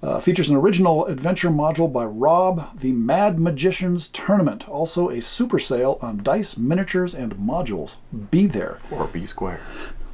[0.00, 4.68] Uh, features an original adventure module by Rob, the Mad Magicians Tournament.
[4.68, 7.96] Also, a super sale on dice, miniatures, and modules.
[8.30, 8.78] Be there.
[8.90, 9.60] Or B square.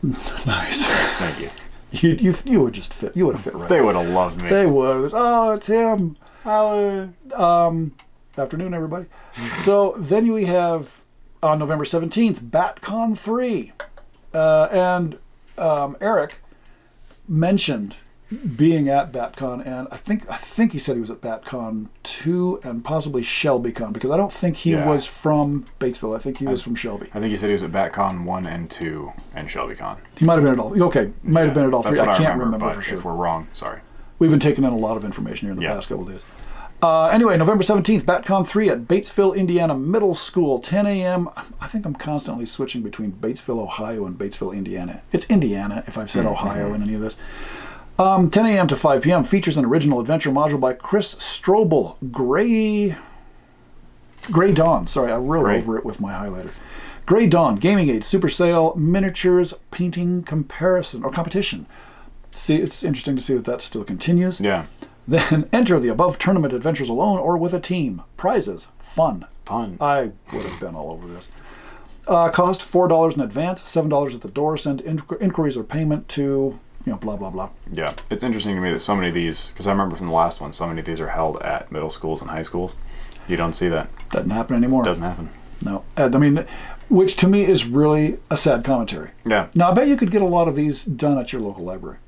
[0.47, 0.85] Nice.
[0.87, 1.51] Thank you.
[1.93, 3.17] you, you, you would just fit.
[3.17, 3.69] You would have fit right.
[3.69, 4.51] They would have loved me.
[4.51, 4.99] They would.
[4.99, 6.17] It was, oh, it's him.
[6.45, 7.95] Um,
[8.37, 9.07] afternoon, everybody.
[9.57, 11.05] so then we have
[11.43, 13.73] on November 17th, BatCon 3.
[14.33, 15.19] Uh, and
[15.57, 16.41] um, Eric
[17.29, 17.97] mentioned
[18.57, 22.61] being at BatCon, and I think I think he said he was at BatCon 2
[22.65, 24.87] and possibly ShelbyCon, because I don't think he Yeah.
[24.89, 26.17] was from Batesville.
[26.17, 27.09] I think he was from Shelby.
[27.15, 29.99] I think he said he was at BatCon 1 and 2 and ShelbyCon.
[30.17, 30.83] He might have been at all.
[30.85, 32.01] Okay, might have been at all three.
[32.01, 32.99] I can't remember, remember, for sure.
[32.99, 33.81] If we're wrong, sorry.
[34.19, 35.75] We've been taking in a lot of information here in the Yeah.
[35.75, 36.23] past couple days.
[36.83, 41.31] Uh, anyway, November 17th, BatCon 3 at Batesville, Indiana Middle School, 10 a.m.
[41.61, 45.01] I think I'm constantly switching between Batesville, Ohio and Batesville, Indiana.
[45.13, 47.17] It's Indiana if I've said Ohio in any of this.
[47.99, 48.67] Um, 10 a.m.
[48.69, 49.23] to 5 p.m.
[49.25, 52.97] features an original adventure module by Chris Strobel, Gray.
[54.33, 54.87] Gray Dawn.
[54.87, 55.59] Sorry, I wrote Gray.
[55.59, 56.51] over it with my highlighter.
[57.07, 61.67] Gray Dawn, Gaming Aid, Super Sale, Miniatures, Painting Comparison, or Competition.
[62.31, 64.41] See, it's interesting to see that that still continues.
[64.41, 64.67] Yeah.
[65.07, 68.03] Then enter the above tournament adventures alone or with a team.
[68.17, 69.27] Prizes, fun.
[69.45, 69.77] Fun.
[69.81, 71.29] I would have been all over this.
[72.09, 74.57] Uh, cost four dollars in advance, seven dollars at the door.
[74.57, 77.51] Send in- inquiries or payment to you know, blah blah blah.
[77.73, 80.13] Yeah, it's interesting to me that so many of these, because I remember from the
[80.13, 82.77] last one, so many of these are held at middle schools and high schools.
[83.27, 83.89] You don't see that.
[84.11, 84.85] Doesn't happen anymore.
[84.85, 85.31] Doesn't happen.
[85.65, 86.47] No, uh, I mean,
[86.89, 89.11] which to me is really a sad commentary.
[89.25, 89.49] Yeah.
[89.55, 91.99] Now, I bet you could get a lot of these done at your local library.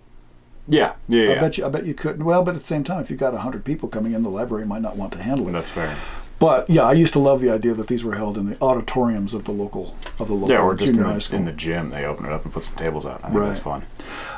[0.68, 0.94] Yeah.
[1.08, 1.22] Yeah.
[1.22, 1.40] I yeah.
[1.40, 1.66] bet you.
[1.66, 2.22] I bet you could.
[2.22, 4.66] Well, but at the same time, if you got hundred people coming in, the library
[4.66, 5.52] might not want to handle it.
[5.52, 5.96] That's fair.
[6.38, 9.32] But yeah, I used to love the idea that these were held in the auditoriums
[9.32, 12.04] of the local of the local Yeah, or just in the, in the gym, they
[12.04, 13.20] open it up and put some tables out.
[13.24, 13.82] I think that's Right.
[13.82, 13.86] fun.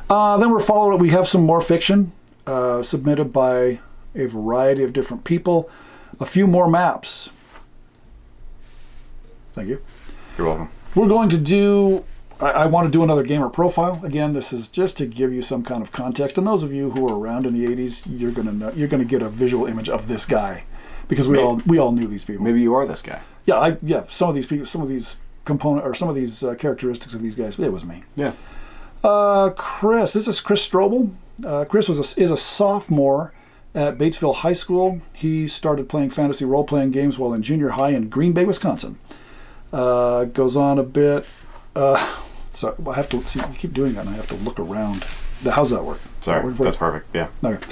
[0.08, 0.98] Uh, then we're following.
[1.00, 2.12] We have some more fiction
[2.46, 3.80] uh, submitted by
[4.14, 5.68] a variety of different people.
[6.20, 7.30] A few more maps.
[9.54, 9.80] Thank you.
[10.36, 10.68] You're welcome.
[10.94, 12.04] We're going to do.
[12.40, 14.00] I, I want to do another gamer profile.
[14.04, 16.38] Again, this is just to give you some kind of context.
[16.38, 19.04] And those of you who were around in the '80s, you're gonna know, you're gonna
[19.04, 20.64] get a visual image of this guy,
[21.08, 22.44] because we Maybe- all we all knew these people.
[22.44, 23.20] Maybe you are this guy.
[23.46, 24.04] Yeah, I yeah.
[24.08, 27.22] Some of these people, some of these component or some of these uh, characteristics of
[27.22, 27.58] these guys.
[27.58, 28.04] It was me.
[28.16, 28.32] Yeah.
[29.02, 31.14] Uh, Chris, this is Chris Strobel.
[31.44, 33.32] Uh, Chris was a, is a sophomore
[33.74, 35.00] at Batesville High School.
[35.14, 38.98] He started playing fantasy role playing games while in junior high in Green Bay, Wisconsin.
[39.72, 41.24] Uh, goes on a bit.
[41.76, 42.16] Uh,
[42.50, 43.38] so I have to see.
[43.38, 45.04] You keep doing that, and I have to look around.
[45.44, 46.00] How's that work?
[46.20, 46.42] Sorry.
[46.44, 46.64] Work for you?
[46.64, 47.14] That's perfect.
[47.14, 47.28] Yeah.
[47.44, 47.64] Okay.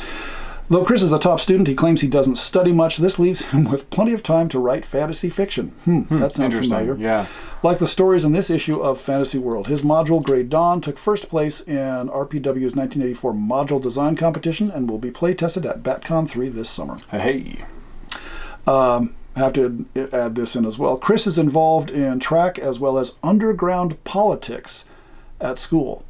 [0.68, 2.96] Though Chris is a top student, he claims he doesn't study much.
[2.96, 5.68] This leaves him with plenty of time to write fantasy fiction.
[5.84, 6.70] Hmm, that sounds Interesting.
[6.78, 6.96] familiar.
[6.96, 7.26] Yeah.
[7.62, 11.28] Like the stories in this issue of Fantasy World, his module Grey Dawn took first
[11.28, 16.48] place in RPW's 1984 module design competition and will be play tested at BatCon 3
[16.48, 16.98] this summer.
[17.10, 17.64] Hey.
[18.66, 20.96] I have to add this in as well.
[20.96, 24.84] Chris is involved in track as well as underground politics
[25.40, 26.04] at school.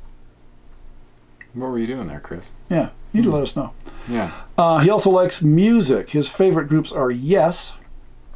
[1.56, 2.52] What were you doing there, Chris?
[2.68, 3.72] Yeah, you need to let us know.
[4.06, 4.30] Yeah.
[4.58, 6.10] Uh, he also likes music.
[6.10, 7.76] His favorite groups are Yes.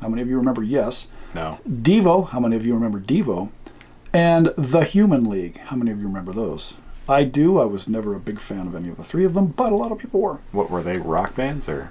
[0.01, 1.09] How many of you remember Yes?
[1.35, 1.61] No.
[1.69, 2.31] Devo.
[2.31, 3.51] How many of you remember Devo?
[4.15, 5.59] And The Human League.
[5.59, 6.75] How many of you remember those?
[7.11, 7.59] I do.
[7.61, 9.77] I was never a big fan of any of the three of them, but a
[9.77, 10.41] lot of people were.
[10.53, 10.97] What were they?
[10.97, 11.91] Rock bands or?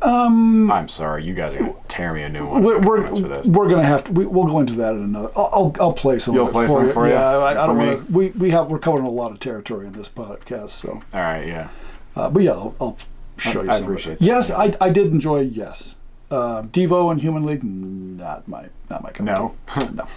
[0.00, 1.24] Um, I'm sorry.
[1.24, 2.62] You guys are gonna tear me a new one.
[2.62, 3.10] we're we're,
[3.50, 4.12] we're gonna have to.
[4.12, 5.30] We, we'll go into that in another.
[5.36, 6.34] I'll I'll, I'll play some.
[6.34, 6.92] You'll play for some you.
[6.92, 7.14] for you?
[7.14, 8.12] Yeah, I, I don't want to.
[8.12, 10.90] We we have we're covering a lot of territory in this podcast, so.
[11.12, 11.46] All right.
[11.46, 11.68] Yeah.
[12.14, 12.98] Uh, but yeah, I'll, I'll
[13.38, 13.70] show I- you.
[13.70, 14.24] I appreciate that.
[14.24, 15.40] Yes, I, I did enjoy.
[15.40, 15.96] Yes,
[16.30, 19.54] uh, Devo and Human League, not my not my cup No.
[19.92, 20.06] no.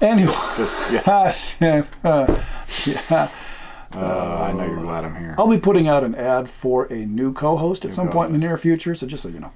[0.00, 1.84] Anyway, Just yeah.
[2.02, 2.42] uh,
[2.86, 3.28] yeah,
[3.94, 5.34] Uh, I know you're glad I'm here.
[5.38, 8.32] I'll be putting out an ad for a new co-host at New some point in
[8.32, 8.94] the near future.
[8.94, 9.52] So just so you know.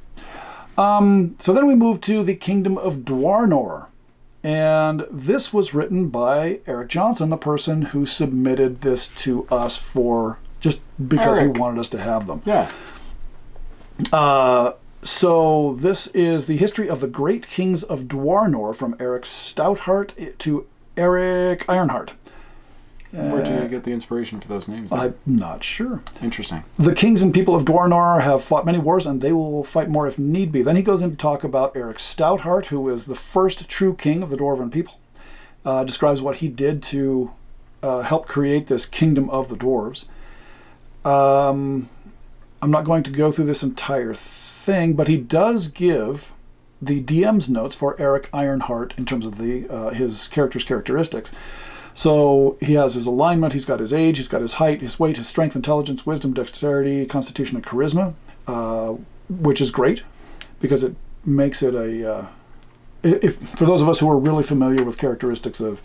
[0.83, 3.87] Um, so then we move to the Kingdom of Dwarnor.
[4.42, 10.38] And this was written by Eric Johnson, the person who submitted this to us for
[10.61, 11.57] just because Eric.
[11.57, 12.42] he wanted us to have them.
[12.44, 12.70] Yeah.
[14.12, 14.72] Uh,
[15.03, 20.66] so this is the history of the great kings of Dwarnor from Eric Stoutheart to
[20.96, 22.12] Eric Ironheart.
[23.12, 24.90] Where'd you get the inspiration for those names?
[24.90, 24.99] then?
[24.99, 26.03] I'm not sure.
[26.21, 26.64] Interesting.
[26.79, 30.07] The kings and people of Dwarnor have fought many wars, and they will fight more
[30.07, 30.62] if need be.
[30.62, 34.23] Then he goes in to talk about Eric Stoutheart, who is the first true king
[34.23, 35.01] of the Dwarven people.
[35.64, 37.33] Uh, describes what he did to
[37.83, 40.07] uh, help create this kingdom of the dwarves.
[41.05, 41.88] Um,
[42.62, 46.35] I'm not going to go through this entire thing, but he does give
[46.81, 51.33] the DM's notes for Eric Ironheart in terms of the uh, his character's characteristics.
[51.97, 55.17] So he has his alignment, he's got his age, he's got his height, his weight,
[55.17, 58.13] his strength, intelligence, wisdom, dexterity, constitution, and charisma,
[58.47, 58.97] uh,
[59.31, 60.03] which is great
[60.61, 62.13] because it makes it a.
[62.13, 62.27] Uh,
[63.03, 65.81] if for those of us who are really familiar with characteristics of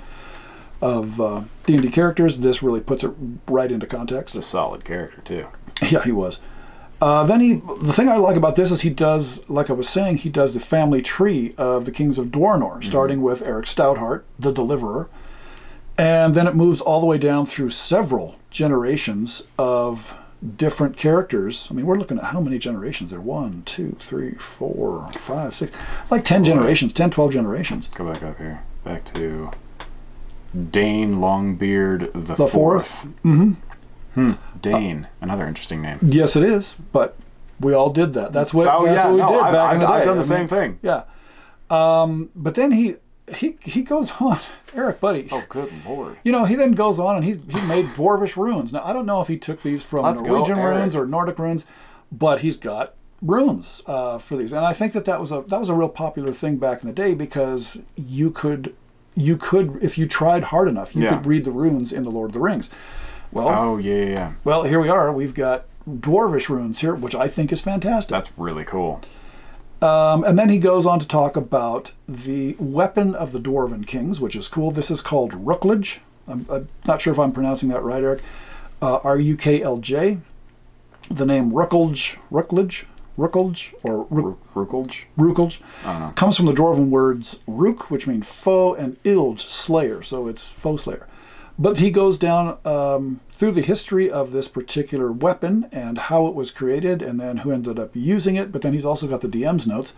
[0.82, 3.14] of uh, D&D characters, this really puts it
[3.48, 4.36] right into context.
[4.36, 5.48] It's a solid character too.
[5.90, 6.42] Yeah, he was.
[7.02, 9.90] Uh, then he, the thing I like about this is he does, like I was
[9.90, 14.24] saying, he does the family tree of the kings of Dwarnor, starting with Eric Stoutheart,
[14.38, 15.10] the Deliverer,
[16.02, 20.14] and then it moves all the way down through several generations of
[20.58, 21.68] different characters.
[21.70, 23.22] I mean, we're looking at how many generations there?
[23.22, 25.72] One, two, three, four, five, six,
[26.10, 27.88] like 10 generations, 10, 12 generations.
[27.90, 28.64] Go back up here.
[28.84, 29.52] Back to
[30.72, 33.04] Dane Longbeard the, The fourth.
[33.24, 33.54] hmm
[34.16, 34.32] Hmm.
[34.62, 36.00] Dane, another interesting name.
[36.02, 37.16] Yes, it is, but
[37.62, 38.34] we all did that.
[38.34, 39.94] That's what, Oh that's yeah, what we no, did I've, back I've, in the day.
[39.94, 40.80] I've done the I same mean, thing.
[40.82, 41.04] Yeah.
[41.70, 42.96] Um, but then he
[43.36, 44.40] he he goes on,
[44.76, 45.28] Eric, buddy.
[45.32, 46.18] Oh, good lord.
[46.24, 48.74] You know, he then goes on and he's he made dwarvish runes.
[48.74, 50.78] Now I don't know if he took these from Let's Norwegian Eric.
[50.78, 51.66] runes or Nordic runes,
[52.12, 55.60] but he's got runes uh, for these, and I think that that was a that
[55.60, 58.76] was a real popular thing back in the day because you could
[59.16, 61.18] you could if you tried hard enough you Yeah.
[61.18, 62.70] could read the runes in the Lord of the Rings.
[63.32, 64.32] Well, Oh yeah, yeah, yeah.
[64.44, 65.12] well, here we are.
[65.12, 68.12] We've got dwarvish runes here, which I think is fantastic.
[68.12, 69.02] That's really cool.
[69.82, 74.22] Um, and then he goes on to talk about the weapon of the Dwarven Kings,
[74.22, 74.70] which is cool.
[74.72, 76.00] This is called Rookledge.
[76.28, 78.22] I'm, I'm not sure if I'm pronouncing that right, Eric.
[78.82, 80.20] uh, R U K L J.
[81.10, 82.86] The name Ruckelge, Rucklage,
[83.18, 85.06] Ruckelge, or Ruk- Rukelj?
[85.18, 86.14] Rukelge I don't know.
[86.16, 90.78] comes from the dwarven words Ruk, which mean foe, and Ilge, slayer, so it's foe
[90.78, 91.08] slayer.
[91.62, 96.34] But he goes down um, through the history of this particular weapon and how it
[96.34, 98.52] was created, and then who ended up using it.
[98.52, 99.94] But then he's also got the DM's notes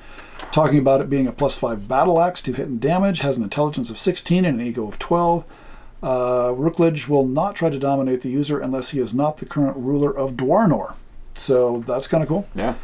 [0.51, 3.43] talking about it being a plus five battle axe to hit and damage, has an
[3.43, 5.45] intelligence of 16 and an ego of 12.
[6.03, 9.77] Uh, Rookledge will not try to dominate the user unless he is not the current
[9.77, 10.95] ruler of Dwarnor.
[11.33, 12.45] So that's kind of cool.
[12.53, 12.75] Yeah.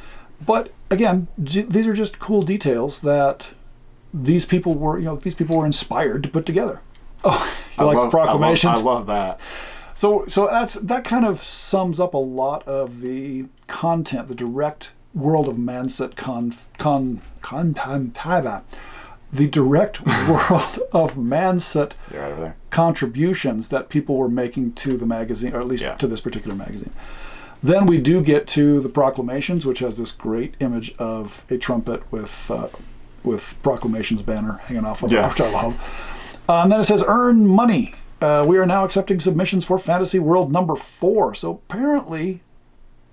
[0.45, 3.49] But again, j- these are just cool details that
[4.13, 6.79] these people were, you know, these people were inspired to put together.
[7.23, 8.77] Oh, you I like love, the proclamations?
[8.77, 9.39] I love, I love that.
[9.95, 14.93] So, so that's that kind of sums up a lot of the content, the direct
[15.13, 17.21] world of Manset con con
[19.31, 25.59] the direct world of Manset right contributions that people were making to the magazine, or
[25.59, 25.95] at least Yeah.
[25.95, 26.93] to this particular magazine.
[27.61, 32.09] Then we do get to the proclamations, which has this great image of a trumpet
[32.11, 32.69] with uh,
[33.23, 35.25] with proclamations banner hanging off of Yeah.
[35.25, 35.75] it, which I love.
[36.49, 37.93] Uh, and then it says earn money.
[38.21, 41.33] Uh, we are now accepting submissions for Fantasy World number four.
[41.35, 42.41] So apparently,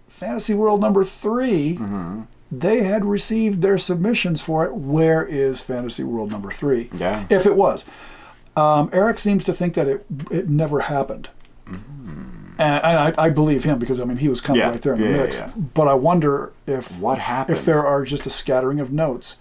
[0.09, 1.79] Fantasy World number 3
[2.51, 4.72] they had received their submissions for it.
[4.75, 6.88] Where is Fantasy World number three?
[6.94, 7.27] Yeah.
[7.29, 7.85] If it was.
[8.57, 11.29] Um, Eric seems to think that it it never happened.
[11.66, 11.83] And,
[12.59, 14.70] and I, I believe him because I mean he was kind of Yeah.
[14.70, 15.40] right there in the yeah, mix.
[15.40, 15.51] yeah.
[15.75, 17.59] But I wonder if What happened?
[17.59, 19.38] if there are just a scattering of notes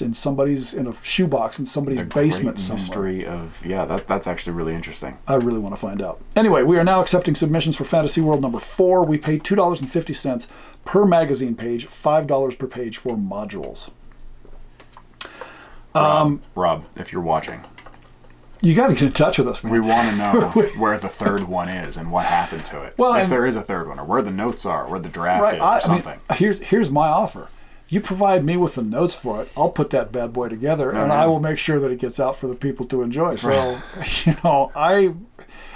[0.00, 2.82] in somebody's in a shoebox in somebody's the basement great somewhere.
[2.84, 5.18] mystery of yeah, that that's actually really interesting.
[5.28, 6.20] I really want to find out.
[6.36, 9.04] Anyway, we are now accepting submissions for Fantasy World number four.
[9.04, 10.48] We pay two dollars and fifty cents
[10.84, 13.90] per magazine page, five dollars per page for modules.
[15.94, 17.60] Rob, um, Rob, if you're watching,
[18.60, 19.72] You got to get in touch with us, man.
[19.72, 22.94] we want to know where the third one is and what happened to it.
[22.98, 25.08] Well, if and- there is a third one, or where the notes are, where the
[25.08, 25.54] draft right?
[25.54, 26.20] is, I, or I mean, something.
[26.36, 27.48] here's here's my offer.
[27.88, 29.50] You provide me with the notes for it.
[29.56, 31.12] I'll put that bad boy together, and.
[31.12, 33.36] I will make sure that it gets out for the people to enjoy.
[33.36, 33.80] So,
[34.24, 35.14] you know, I.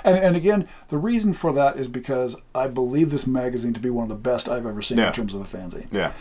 [0.04, 3.90] And, and again, the reason for that is because I believe this magazine to be
[3.90, 5.08] one of the best I've ever seen Yeah.
[5.08, 5.86] in terms of a fanzine.
[5.90, 6.12] yeah,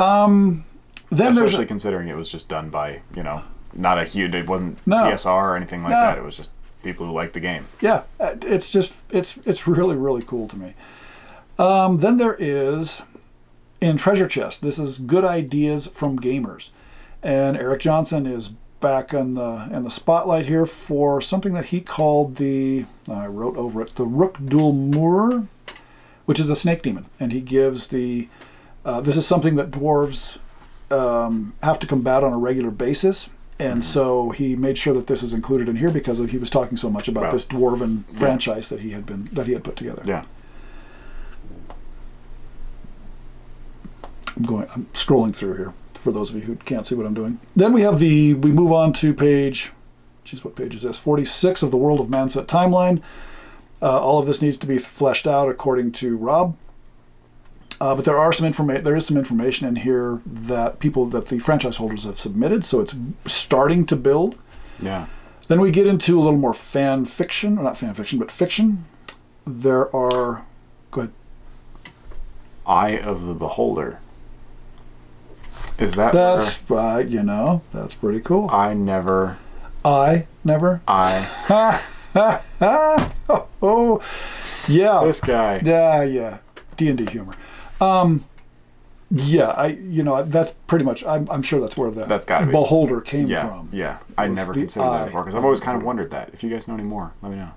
[0.00, 0.64] Um,
[1.10, 3.42] Then especially a, considering it was just done by you know
[3.74, 4.34] not a huge.
[4.34, 4.96] It wasn't No.
[4.96, 6.00] TSR or anything like No.
[6.00, 6.18] that.
[6.18, 6.50] It was just
[6.82, 7.66] people who liked the game.
[7.80, 10.74] yeah, uh, it's just it's it's really really cool to me.
[11.58, 13.02] Um, then there is
[13.80, 14.62] in Treasure Chest.
[14.62, 16.70] This is good ideas from gamers,
[17.22, 21.80] and Eric Johnson is back in the in the spotlight here for something that he
[21.80, 25.46] called the I wrote over it the Rook Dul Mur,
[26.26, 28.28] which is a snake demon, and he gives the
[28.84, 30.38] uh, this is something that dwarves
[30.90, 33.30] um, have to combat on a regular basis.
[33.58, 36.78] And so he made sure that this is included in here because he was talking
[36.78, 37.30] so much about Wow.
[37.32, 40.02] this dwarven franchise that he had been that he had put together.
[40.06, 40.24] Yeah,
[44.40, 44.68] I'm going.
[44.74, 47.38] I'm scrolling through here for those of you who can't see what I'm doing.
[47.54, 48.32] Then we have the.
[48.34, 49.72] We move on to page.
[50.24, 50.98] Geez, what page is this?
[50.98, 53.02] 46 of the World of Manset timeline.
[53.82, 56.56] Uh, all of this needs to be fleshed out according to Rob.
[57.80, 58.84] Uh, but there are some information.
[58.84, 62.80] There is some information in here that people that the franchise holders have submitted, so
[62.80, 62.94] it's
[63.26, 64.36] starting to build.
[64.80, 65.06] yeah.
[65.48, 68.84] Then we get into a little more fan fiction, or not fan fiction, but fiction.
[69.44, 70.44] There are.
[70.92, 71.12] Go ahead.
[72.64, 73.98] Eye of the Beholder.
[75.80, 78.48] Is that That's uh, you know that's pretty cool.
[78.50, 79.38] I never
[79.84, 80.82] I never.
[80.86, 81.80] I
[83.62, 84.02] Oh,
[84.68, 85.60] yeah, this guy.
[85.64, 86.38] yeah, yeah.
[86.76, 87.34] D and D humor.
[87.80, 88.24] Um,
[89.10, 91.04] yeah, I you know that's pretty much.
[91.04, 92.52] I'm, I'm sure that's where the That's gotta be.
[92.52, 93.68] beholder came Yeah, from.
[93.72, 93.98] yeah.
[94.18, 96.30] I never considered that before because I've always kind of wondered that.
[96.32, 97.50] If you guys know any more, let me know.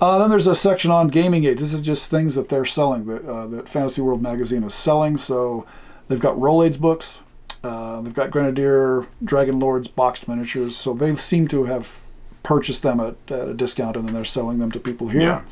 [0.00, 1.60] Uh, then there's a section on gaming aids.
[1.60, 5.16] This is just things that they're selling that uh, that Fantasy World magazine is selling.
[5.16, 5.66] So
[6.08, 7.20] they've got roll aids books.
[7.64, 10.76] Uh, they've got Grenadier, Dragon Lords boxed miniatures.
[10.76, 12.00] So they seem to have
[12.42, 15.22] purchased them at, at a discount and then they're selling them to people here.
[15.22, 15.42] Yeah.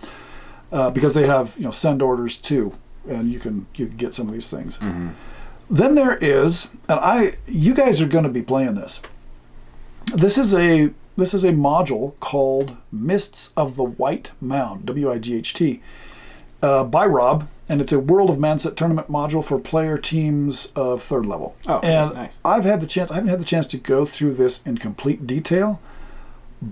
[0.72, 2.72] uh, because they have you know send orders too,
[3.08, 4.78] and you can you can get some of these things.
[4.78, 5.10] Mm-hmm.
[5.70, 9.02] Then there is, and I you guys are going to be playing this.
[10.14, 15.18] This is a this is a module called Mists of the White Mound W I
[15.18, 15.82] G H T
[16.62, 21.02] uh, by Rob, and it's a World of Manset tournament module for player teams of
[21.02, 21.56] third level.
[21.66, 22.38] Oh, and nice.
[22.44, 23.10] I've had the chance.
[23.10, 25.80] I haven't had the chance to go through this in complete detail,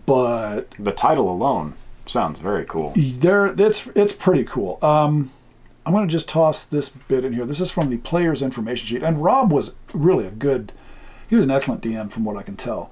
[0.06, 1.74] but The title alone
[2.06, 2.92] sounds very cool.
[2.96, 5.30] there it's it's pretty cool um
[5.86, 8.84] i'm going to just toss this bit in here this is from the player's information
[8.88, 10.72] sheet and rob was really a good
[11.28, 12.90] he was an excellent dm from what i can tell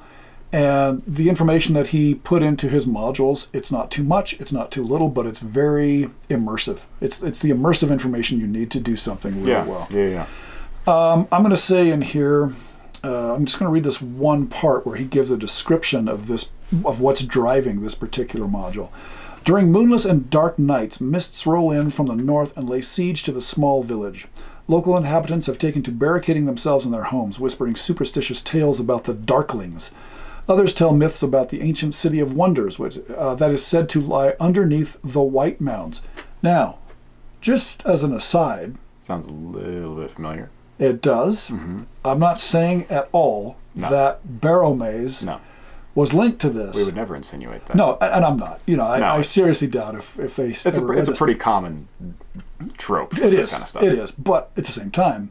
[0.51, 4.71] And the information that he put into his modules, it's not too much, it's not
[4.71, 6.87] too little, but it's very immersive.
[7.03, 9.67] It's it's the immersive information you need to do something really Yeah.
[9.67, 9.89] well.
[9.91, 10.27] Yeah.
[10.87, 11.27] Yeah.
[11.31, 12.55] I'm going to say in here,
[13.05, 16.29] uh, I'm just going to read this one part where he gives a description of
[16.29, 16.51] this,
[16.83, 18.89] of what's driving this particular module.
[19.45, 23.33] During moonless and dark nights, mists roll in from the north and lay siege to
[23.33, 24.29] the small village.
[24.67, 29.15] Local inhabitants have taken to barricading themselves in their homes, whispering superstitious tales about the
[29.15, 29.91] Darklings.
[30.49, 34.01] Others tell myths about the ancient city of wonders, which uh, that is said to
[34.01, 36.01] lie underneath the White Mounds.
[36.43, 36.79] Now,
[37.41, 40.51] just as an aside, Sounds a little bit familiar.
[40.79, 41.51] it does.
[42.05, 43.83] I'm not saying at all Mm-hmm.
[43.83, 43.91] No.
[43.91, 45.41] that Barrowmaze No,
[45.95, 46.75] was linked to this.
[46.75, 47.77] we would never insinuate that.
[47.77, 48.61] no, and I'm not.
[48.67, 50.49] You know, I, No, I seriously doubt if, if they.
[50.49, 51.87] it's a it's a pretty common
[52.77, 53.13] trope.
[53.19, 53.51] It this is.
[53.53, 53.83] kind of stuff.
[53.85, 54.11] It is.
[54.13, 55.31] But at the same time,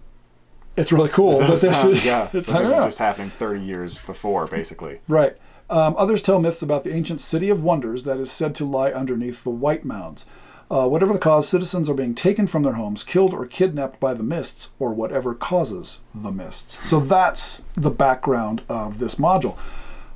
[0.78, 2.06] it's really cool It that this sound- is.
[2.06, 5.00] yeah, It's so this is just happening 30 years before, basically.
[5.08, 5.36] Right.
[5.70, 8.92] Um, others tell myths about the ancient city of wonders that is said to lie
[8.92, 10.26] underneath the White Mounds.
[10.70, 14.14] Uh, whatever the cause, citizens are being taken from their homes, killed or kidnapped by
[14.14, 16.78] the mists, or whatever causes the mists.
[16.88, 19.58] So that's the background of this module.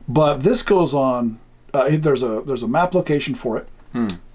[0.10, 1.40] But this goes on.
[1.74, 3.68] Uh, there's a there's a map location for it.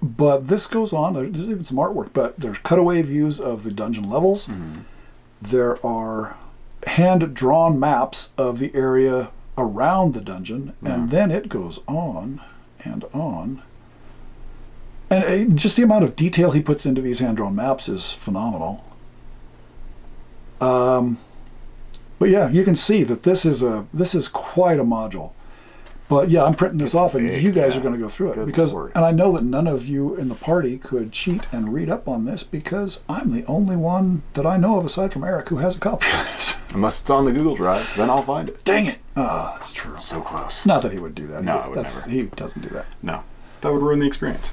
[0.02, 1.12] But this goes on.
[1.14, 2.10] There's even some artwork.
[2.14, 4.48] But there's cutaway views of the dungeon levels.
[5.40, 6.36] There are
[6.86, 12.40] hand drawn maps of the area around the dungeon, and then it goes on
[12.84, 13.62] and on.
[15.08, 18.12] And uh, just the amount of detail he puts into these hand drawn maps is
[18.12, 18.84] phenomenal.
[20.60, 21.18] Um,
[22.18, 25.32] but yeah, you can see that this is a this is quite a module.
[26.08, 27.80] But yeah, I'm printing this It's off, and big, you guys yeah.
[27.80, 28.92] are going to go through it Good because, lord.
[28.94, 32.06] and I know that none of you in the party could cheat and read up
[32.06, 35.56] on this because I'm the only one that I know of aside from Eric who
[35.56, 36.56] has a copy of this.
[36.70, 38.62] Unless it's on the Google Drive, then I'll find it.
[38.64, 38.98] Dang it!
[39.16, 39.96] Ah, that's true.
[39.98, 40.64] So close.
[40.64, 41.42] Not that he would do that.
[41.42, 42.10] No, he, I would that's, never.
[42.10, 42.86] He doesn't do that.
[43.02, 43.22] No,
[43.62, 44.52] that would ruin the experience.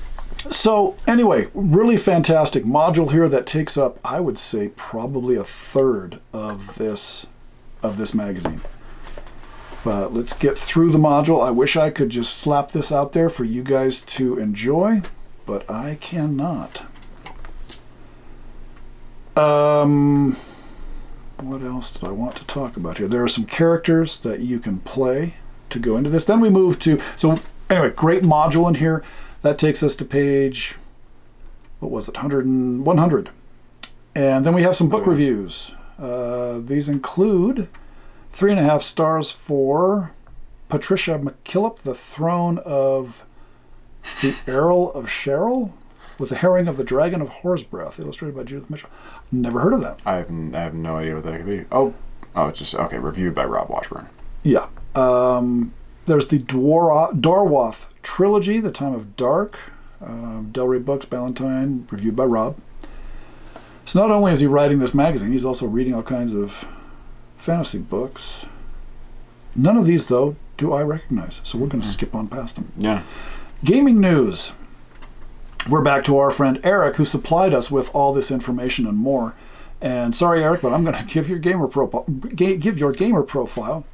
[0.50, 6.20] So anyway, really fantastic module here that takes up, I would say, probably a third
[6.34, 7.28] of this
[7.82, 8.62] of this magazine.
[9.84, 11.46] But let's get through the module.
[11.46, 15.02] I wish I could just slap this out there for you guys to enjoy,
[15.46, 16.86] but I cannot.
[19.36, 20.38] Um,
[21.42, 23.08] what else did I want to talk about here?
[23.08, 25.36] There are some characters that you can play
[25.70, 26.26] to go into this.
[26.26, 29.04] Then we move to so anyway, great module in here.
[29.42, 30.76] That takes us to page
[31.80, 33.30] what was it, 100 and 100.
[34.16, 35.72] And then we have some book reviews.
[36.00, 37.68] Uh, these include
[38.34, 40.12] three and a half stars for
[40.70, 43.24] Patricia McKillip, The Throne of
[44.22, 45.74] the Earl of Sherill,
[46.20, 48.90] with the Herring of the Dragon of Hoarsbreath, illustrated by Judith Mitchell.
[49.32, 50.00] Never heard of that.
[50.06, 51.66] I have, n- I have no idea what that could be.
[51.72, 51.94] Oh,
[52.36, 52.98] oh, it's just okay.
[53.00, 54.08] Reviewed by Rob Washburn.
[54.44, 54.68] Yeah.
[54.96, 55.74] Um,
[56.06, 59.58] there's the Dwar- Darwath trilogy, The Time of Dark,
[60.02, 62.58] um, Del Rey Books, Ballantine, reviewed by Rob.
[63.86, 66.66] So not only is he writing this magazine, he's also reading all kinds of
[67.44, 68.46] fantasy books.
[69.54, 71.92] None of these, though, do I recognize, so we're going to hmm.
[71.92, 72.72] skip on past them.
[72.78, 73.04] Yeah.
[73.64, 74.54] Gaming news.
[75.70, 79.36] We're back to our friend Eric, who supplied us with all this information and more.
[79.82, 82.06] And sorry, Eric, but I'm going to give your gamer profile.
[82.06, 83.86] Give your gamer profile.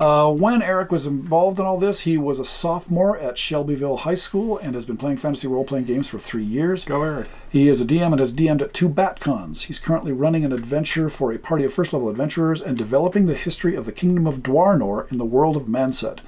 [0.00, 4.16] Uh, when Eric was involved in all this, he was a sophomore at Shelbyville High
[4.16, 6.84] School and has been playing fantasy role-playing games for three years.
[6.84, 7.28] Go Eric.
[7.48, 9.62] He is a DM and has DM'd at two BatCons.
[9.62, 13.34] He's currently running an adventure for a party of first level adventurers and developing the
[13.34, 16.18] history of the Kingdom of Dwarnor in the world of Manset.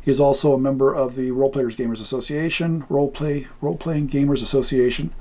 [0.00, 4.08] He is also a member of the Role Players Gamers Association, Role Play Role Playing
[4.08, 5.12] Gamers Association.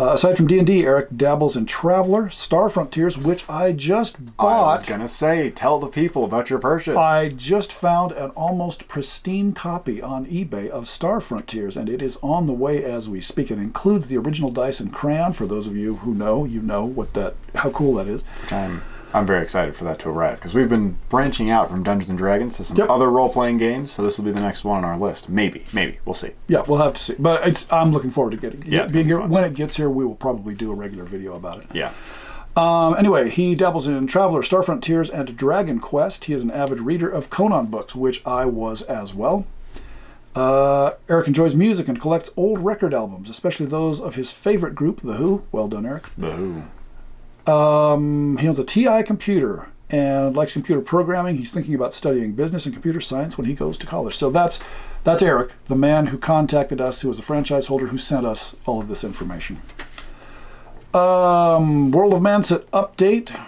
[0.00, 4.70] Uh, aside from D&D, Eric dabbles in Traveller, Star Frontiers, which I just bought.
[4.70, 6.96] I was gonna say, tell the people about your purchase.
[6.96, 12.18] I just found an almost pristine copy on eBay of Star Frontiers, and it is
[12.22, 13.50] on the way as we speak.
[13.50, 15.34] It includes the original dice and crayon.
[15.34, 18.24] For those of you who know, you know what that, how cool that is.
[18.40, 18.82] which I'm
[19.12, 22.18] I'm very excited for that to arrive because we've been branching out from Dungeons and
[22.18, 22.90] Dragons to some Yep.
[22.90, 23.90] other role playing games.
[23.90, 25.28] So this will be the next one on our list.
[25.28, 26.30] Maybe, maybe we'll see.
[26.48, 27.14] Yeah, we'll have to see.
[27.18, 29.20] But it's, I'm looking forward to getting Yeah, being here.
[29.20, 31.66] When it gets here, we will probably do a regular video about it.
[31.72, 31.92] Yeah.
[32.56, 36.24] Um, anyway, he dabbles in Traveller, Star Frontiers, and Dragon Quest.
[36.24, 39.46] He is an avid reader of Conan books, which I was as well.
[40.34, 45.00] Uh, Eric enjoys music and collects old record albums, especially those of his favorite group,
[45.00, 45.42] The Who.
[45.50, 46.04] Well done, Eric.
[46.16, 46.62] The Who.
[47.46, 51.36] Um, he owns a TI computer and likes computer programming.
[51.36, 54.14] He's thinking about studying business and computer science when he goes to college.
[54.14, 54.62] So that's
[55.02, 58.54] that's Eric, the man who contacted us, who was a franchise holder, who sent us
[58.66, 59.60] all of this information.
[60.92, 63.38] Um, World of Manset update.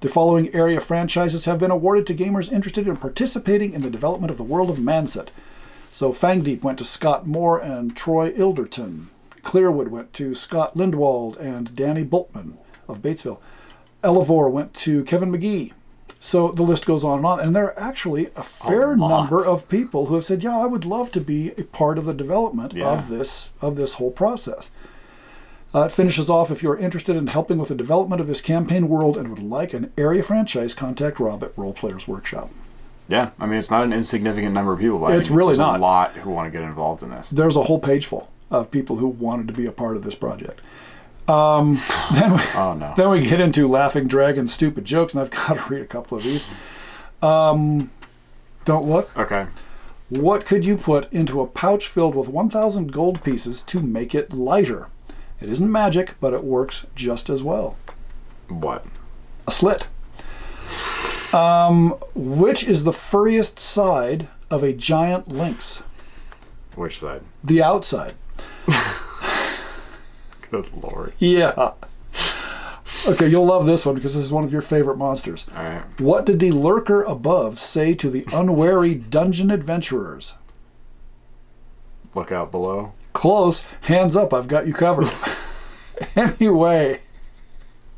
[0.00, 4.30] The following area franchises have been awarded to gamers interested in participating in the development
[4.30, 5.28] of the world of Manset.
[5.90, 9.06] So Fangdeep went to Scott Moore and Troy Ilderton.
[9.42, 12.58] Clearwood went to Scott Lindwald and Danny Bultman
[12.88, 13.38] of Batesville.
[14.02, 15.72] Elevore went to Kevin McGee.
[16.20, 17.40] So the list goes on and on.
[17.40, 19.08] And there are actually a fair lot.
[19.08, 22.06] number of people who have said, "Yeah, I would love to be a part of
[22.06, 22.88] the development Yeah.
[22.88, 24.70] of this of this whole process."
[25.74, 28.88] Uh, it finishes off if you're interested in helping with the development of this campaign
[28.88, 32.50] world and would like an area franchise, contact Rob at Role Players Workshop.
[33.06, 35.06] Yeah, I mean it's not an insignificant number of people.
[35.08, 35.78] It's really there's not.
[35.78, 37.30] a lot who want to get involved in this.
[37.30, 40.14] There's a whole page full of people who wanted to be a part of this
[40.14, 40.60] project.
[41.28, 41.80] Um,
[42.14, 42.94] then we, Oh no.
[42.96, 46.16] then we get into laughing dragon stupid jokes, and I've got to read a couple
[46.18, 46.46] of these.
[47.22, 47.90] Um,
[48.64, 49.16] don't look.
[49.16, 49.46] Okay.
[50.08, 54.32] What could you put into a pouch filled with 1,000 gold pieces to make it
[54.32, 54.88] lighter?
[55.40, 57.76] It isn't magic, but it works just as well.
[58.48, 58.86] What?
[59.46, 59.86] A slit.
[61.34, 65.82] Um, which is the furriest side of a giant lynx?
[66.74, 67.20] Which side?
[67.44, 68.14] The outside.
[70.50, 71.12] Good lord.
[71.18, 71.72] Yeah.
[73.06, 75.46] Okay, you'll love this one because this is one of your favorite monsters.
[75.54, 76.00] All right.
[76.00, 80.34] What did the lurker above say to the unwary dungeon adventurers?
[82.14, 82.92] Look out below.
[83.12, 85.08] Close, hands up, I've got you covered.
[86.16, 87.00] anyway.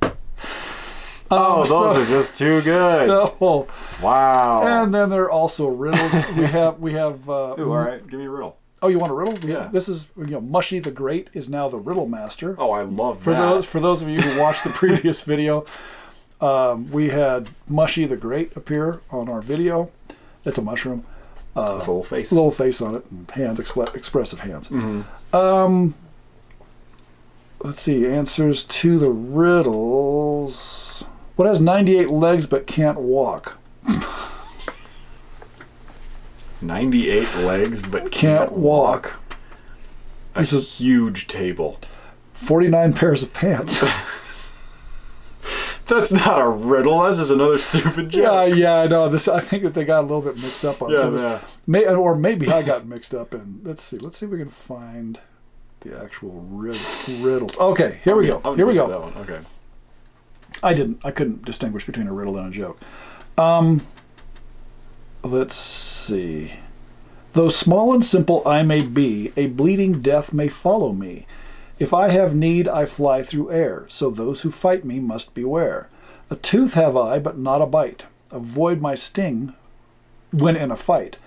[0.03, 3.09] Oh, Um, those so- are just too good.
[3.09, 3.69] so-
[4.03, 4.63] wow.
[4.65, 6.13] and then there are also riddles.
[6.37, 7.29] we have we have.
[7.31, 8.05] Uh, Ooh, all right.
[8.09, 8.57] Give me a riddle.
[8.83, 9.39] Oh, you want a riddle?
[9.49, 9.69] Yeah.
[9.71, 12.55] This is you know Mushy the Great is now the riddle master.
[12.59, 13.39] Oh, I love For that.
[13.39, 15.67] those for those of you who watched the previous video,
[16.41, 19.91] um, we had Mushy the Great appear on our video.
[20.47, 21.05] It's a mushroom,
[21.55, 22.33] That's a little face.
[22.33, 24.71] little face on it, and hands, expl- expressive hands.
[24.71, 25.37] Mm-hmm.
[25.37, 25.95] Um,
[27.63, 28.07] let's see.
[28.07, 31.05] Answers to the riddles.
[31.37, 33.59] What has 98 legs but can't walk?
[36.63, 39.15] 98 legs, but Can't walk.
[40.35, 41.79] A This is- huge table.
[42.35, 43.83] 49 pairs of pants.
[45.87, 47.03] That's not a riddle.
[47.03, 48.23] That's just another stupid joke.
[48.23, 49.09] yeah, yeah, I know.
[49.09, 51.21] This I think that they got a little bit mixed up on Yeah, some of
[51.21, 51.29] yeah.
[51.39, 51.43] this.
[51.67, 53.61] May, or maybe I got mixed up in.
[53.65, 53.99] Let's see.
[53.99, 55.19] Let's see if we can find
[55.81, 56.79] the actual rid-
[57.21, 57.57] riddles.
[57.59, 58.41] Okay, here we go.
[58.45, 58.87] I'm Here we go.
[58.89, 59.15] That one.
[59.19, 59.41] Okay.
[60.63, 61.01] I didn't.
[61.05, 62.79] I couldn't distinguish between a riddle and a joke.
[63.37, 63.85] Um,
[65.23, 66.53] let's see.
[67.33, 71.27] Though small and simple I may be, a bleeding death may follow me.
[71.79, 73.87] If I have need, I fly through air.
[73.89, 75.89] So those who fight me must beware.
[76.29, 78.07] A tooth have I, but not a bite.
[78.31, 79.55] Avoid my sting
[80.31, 81.19] when in a fight.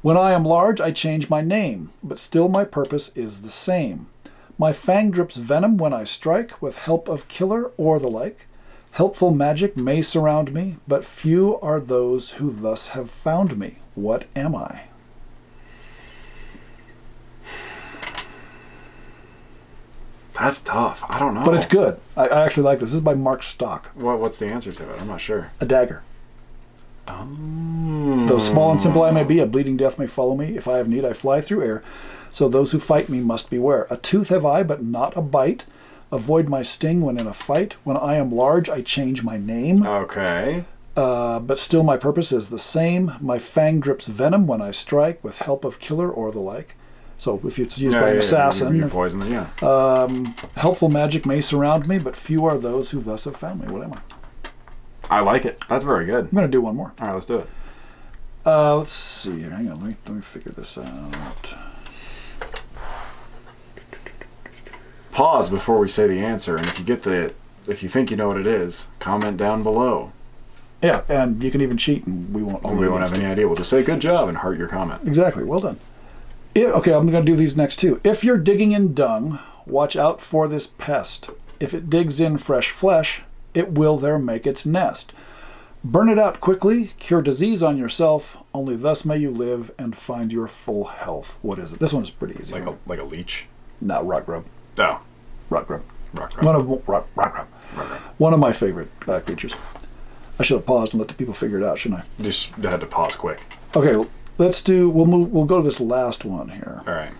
[0.00, 4.06] When I am large, I change my name, but still my purpose is the same.
[4.58, 8.46] My fang drips venom when I strike, with help of killer or the like.
[8.92, 13.78] Helpful magic may surround me, but few are those who thus have found me.
[13.94, 14.82] What am I?
[20.34, 21.02] That's tough.
[21.08, 21.44] I don't know.
[21.44, 21.98] But it's good.
[22.18, 22.90] I, I actually like this.
[22.90, 23.90] This is by Mark Stock.
[23.94, 25.00] What, what's the answer to it?
[25.00, 25.52] I'm not sure.
[25.60, 26.02] A dagger.
[27.08, 28.26] Oh.
[28.28, 30.56] Though small and simple I may be, a bleeding death may follow me.
[30.56, 31.82] If I have need, I fly through air.
[32.30, 33.86] So those who fight me must beware.
[33.88, 35.64] A tooth have I, but not a bite.
[36.12, 37.72] Avoid my sting when in a fight.
[37.84, 39.84] When I am large, I change my name.
[39.84, 40.66] Okay.
[40.94, 43.14] Uh, but still my purpose is the same.
[43.20, 46.76] My fang drips venom when I strike, with help of killer or the like.
[47.16, 49.22] So if it's used by an assassin, You poison.
[49.30, 49.46] Yeah.
[49.62, 53.72] um, helpful magic may surround me, but few are those who thus have found me.
[53.72, 53.98] What am I?
[55.08, 55.60] I like it.
[55.68, 56.24] That's very good.
[56.26, 56.92] I'm going to do one more.
[57.00, 57.48] All right, let's do it.
[58.44, 59.50] Uh, let's see here.
[59.50, 59.80] Hang on.
[59.80, 61.54] Let me, let me figure this out.
[65.12, 67.34] Pause before we say the answer, and if you get the,
[67.66, 70.10] if you think you know what it is, comment down below.
[70.82, 72.64] Yeah, and you can even cheat, and we won't.
[72.64, 73.46] And we won't have any idea.
[73.46, 75.06] We'll just say good job and heart your comment.
[75.06, 75.44] Exactly.
[75.44, 75.78] Well done.
[76.54, 78.00] Yeah, okay, I'm going to do these next two.
[78.02, 81.30] If you're digging in dung, watch out for this pest.
[81.60, 83.22] If it digs in fresh flesh,
[83.54, 85.12] it will there make its nest.
[85.84, 90.32] Burn it out quickly, cure disease on yourself, only thus may you live and find
[90.32, 91.38] your full health.
[91.42, 91.80] What is it?
[91.80, 92.52] This one is pretty easy.
[92.52, 93.46] Like a like a leech.
[93.80, 94.44] Not rot grub.
[94.78, 95.00] Oh,
[95.50, 95.82] Rot grub.
[96.40, 97.48] One of rock, rock rock.
[98.18, 99.54] One of my favorite uh, creatures.
[100.38, 102.22] I should have paused and let the people figure it out, shouldn't I?
[102.22, 103.40] Just had to pause quick.
[103.76, 103.96] Okay,
[104.38, 104.88] let's do.
[104.90, 105.32] We'll move.
[105.32, 106.82] We'll go to this last one here.
[106.86, 107.12] All right.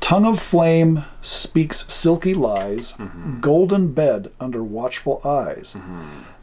[0.00, 2.94] Tongue of flame speaks silky lies,
[3.40, 5.76] golden bed under watchful eyes.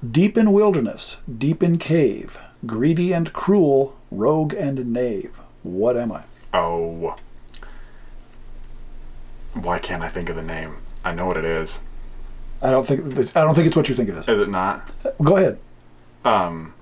[0.10, 5.38] Deep in wilderness, deep in cave, greedy and cruel, rogue and knave.
[5.64, 6.24] What am I?
[6.54, 7.16] Oh.
[9.62, 10.78] Why can't I think of the name?
[11.04, 11.80] I know what it is.
[12.62, 14.28] I don't think it's, I don't think it's what you think it is.
[14.28, 14.92] Is it not?
[15.24, 15.60] Go ahead.
[16.26, 16.74] Um,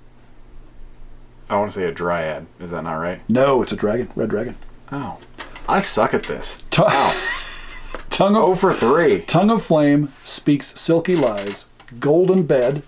[1.50, 2.48] I want to say a dryad.
[2.60, 3.22] Is that not right?
[3.30, 4.56] No, it's a dragon, red dragon.
[4.92, 5.20] Oh,
[5.68, 6.64] I suck at this.
[6.72, 7.22] T- Wow.
[8.10, 9.22] tongue of oh for three.
[9.22, 11.66] tongue of flame speaks silky lies.
[12.00, 12.82] Golden bed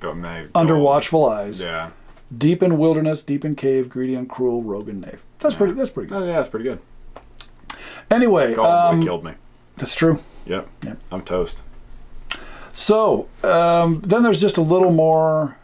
[0.00, 0.10] Go,
[0.54, 0.80] under go.
[0.80, 1.60] watchful eyes.
[1.60, 1.90] Yeah.
[2.36, 5.22] Deep in wilderness, deep in cave, greedy and cruel, rogue and knave.
[5.40, 5.74] That's pretty.
[5.74, 6.22] That's pretty good.
[6.22, 6.78] Oh yeah, that's pretty good.
[8.12, 9.32] Anyway, Gollum would um, have killed me.
[9.76, 10.20] that's true.
[10.46, 10.68] Yep.
[10.84, 10.98] Yep.
[11.10, 11.62] I'm toast.
[12.72, 15.56] So um, then there's just a little more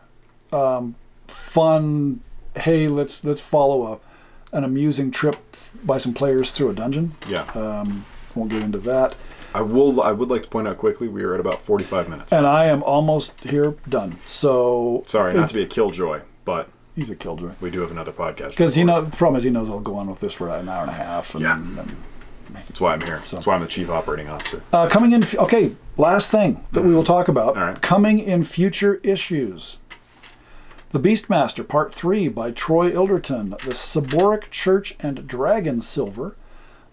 [0.52, 0.94] um,
[1.26, 2.20] fun.
[2.56, 4.04] Hey, let's let's follow up
[4.52, 5.36] an amusing trip
[5.84, 7.12] by some players through a dungeon.
[7.28, 7.42] Yeah.
[7.54, 9.14] Um, won't get into that.
[9.54, 10.02] I will.
[10.02, 11.08] I would like to point out quickly.
[11.08, 12.32] We are at about 45 minutes.
[12.32, 14.18] And I am almost here done.
[14.26, 18.12] So Sorry, not to be a killjoy, but he's a killjoy we do have another
[18.12, 18.50] podcast.
[18.50, 19.04] because he recorded.
[19.04, 20.90] know the problem is he knows I'll go on with this for an hour and
[20.90, 21.34] a half.
[21.34, 21.56] And, Yeah.
[21.56, 21.96] and
[22.52, 23.22] That's why I'm here.
[23.30, 24.62] That's why I'm the chief operating officer.
[24.72, 25.22] Uh, coming in.
[25.36, 27.56] Okay, last thing that we will talk about.
[27.56, 27.80] Right.
[27.80, 29.78] Coming in future issues.
[30.90, 33.50] The Beastmaster, Part 3 by Troy Ilderton.
[33.58, 36.34] The Saboric Church and Dragon Silver.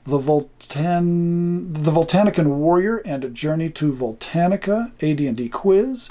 [0.05, 6.09] The Voltan, the Voltanican Warrior and a Journey to Voltanica AD&D Quiz.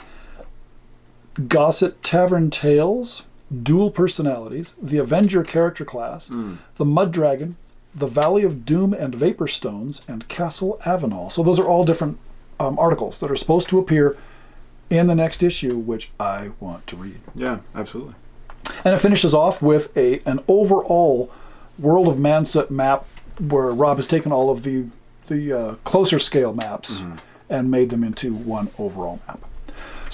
[1.46, 3.24] Gossip Tavern Tales.
[3.62, 4.74] Dual Personalities.
[4.80, 6.30] The Avenger Character Class.
[6.76, 7.56] The Mud Dragon.
[7.94, 11.30] The Valley of Doom and Vapor Stones, and Castle Avenal.
[11.30, 12.18] So those are all different
[12.58, 14.16] um, articles that are supposed to appear
[14.90, 17.20] in the next issue, which I want to read.
[17.34, 18.14] Yeah, absolutely.
[18.84, 21.30] And it finishes off with a an overall
[21.78, 23.06] World of Manset map
[23.40, 24.86] where Rob has taken all of the
[25.26, 27.02] the uh, closer scale maps
[27.48, 29.44] and made them into one overall map.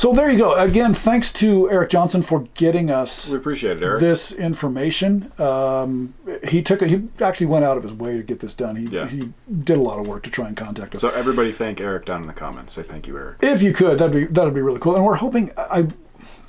[0.00, 0.54] So there you go.
[0.54, 4.00] Again, thanks to Eric Johnson for getting us We appreciate it, Eric.
[4.00, 5.30] this information.
[5.38, 8.76] Um, he took he actually went out of his way to get this done.
[8.76, 9.08] He Yeah.
[9.08, 11.02] he did a lot of work to try and contact us.
[11.02, 12.72] so everybody, thank Eric down in the comments.
[12.72, 13.36] Say thank you, Eric.
[13.42, 14.96] if you could, that'd be that'd be really cool.
[14.96, 15.88] And we're hoping I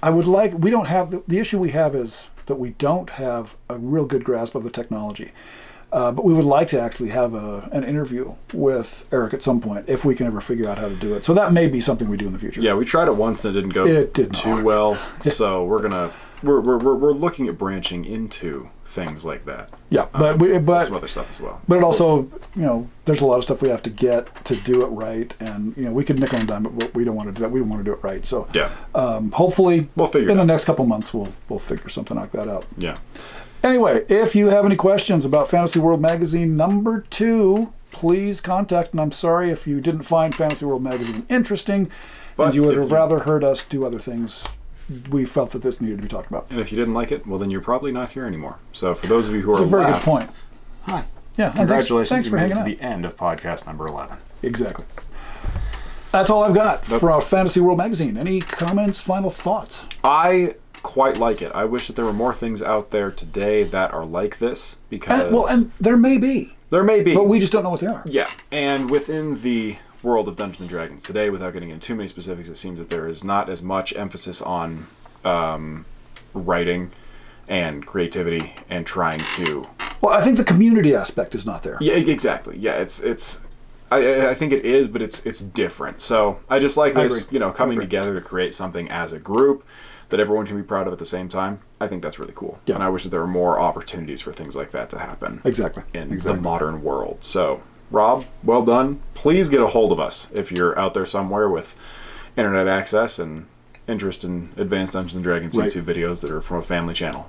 [0.01, 3.09] I would like we don't have the, the issue we have is that we don't
[3.09, 5.33] have a real good grasp of the technology.
[5.91, 9.59] Uh, but we would like to actually have a, an interview with Eric at some
[9.59, 11.25] point if we can ever figure out how to do it.
[11.25, 12.61] So that may be something we do in the future.
[12.61, 14.65] Yeah, we tried it once and it didn't go It didn't too work.
[14.65, 14.97] well.
[15.23, 16.13] So we're gonna
[16.43, 19.69] we're, we're, we're, we're looking at branching into things like that.
[19.89, 21.61] Yeah, but we, but some other stuff as well.
[21.67, 22.21] But it also,
[22.55, 25.33] you know, there's a lot of stuff we have to get to do it right,
[25.39, 27.51] and you know, we could nickel and dime, but we don't want to do that.
[27.51, 28.25] We don't want to do it right.
[28.25, 28.71] So, Yeah.
[28.95, 32.31] um, hopefully, We'll figure it in the next couple months, we'll we'll figure something like
[32.31, 32.65] that out.
[32.77, 32.95] Yeah.
[33.63, 38.91] Anyway, if you have any questions about Fantasy World Magazine number two, please contact.
[38.91, 41.89] And I'm sorry if you didn't find Fantasy World Magazine interesting,
[42.35, 44.43] But and you would have you- rather heard us do other things.
[45.09, 46.47] We felt that this needed to be talked about.
[46.49, 48.57] And if you didn't like it, well, then you're probably not here anymore.
[48.73, 50.29] So for those of you who It's are a very left, good point.
[50.87, 51.03] Hi.
[51.37, 52.65] Yeah, thanks, Congratulations, thanks you for made hanging it out.
[52.65, 54.17] to the end of podcast number 11.
[54.43, 54.85] Exactly.
[56.11, 56.99] That's all I've got Nope.
[56.99, 58.17] for Fantasy World Magazine.
[58.17, 59.85] Any comments, final thoughts?
[60.03, 61.51] I quite like it.
[61.53, 65.25] I wish that there were more things out there today that are like this because
[65.25, 67.13] And, well, and there may be, there may be.
[67.15, 68.03] but we just don't know what they are.
[68.05, 72.07] Yeah, and within the world of Dungeons and Dragons today, without getting into too many
[72.07, 74.87] specifics, it seems that there is not as much emphasis on
[75.23, 75.85] um,
[76.33, 76.91] writing
[77.47, 79.67] and creativity and trying to.
[80.01, 81.77] Well, I think the community aspect is not there.
[81.81, 82.57] Yeah, exactly.
[82.57, 83.39] Yeah, it's it's.
[83.39, 83.47] I-
[83.91, 85.99] I, I think it is, but it's it's different.
[86.01, 89.65] So I just like this, you know, coming together to create something as a group
[90.11, 91.59] that everyone can be proud of at the same time.
[91.79, 92.75] I think that's really cool, Yeah.
[92.75, 95.83] and I wish that there were more opportunities for things like that to happen Exactly.
[95.93, 96.33] in exactly.
[96.35, 97.17] the modern world.
[97.21, 98.99] So, Rob, well done.
[99.15, 101.75] Please get a hold of us if you're out there somewhere with
[102.37, 103.45] internet access and
[103.87, 105.69] interest in Advanced Dungeons and Dragons Right.
[105.69, 107.27] YouTube videos that are from a family channel.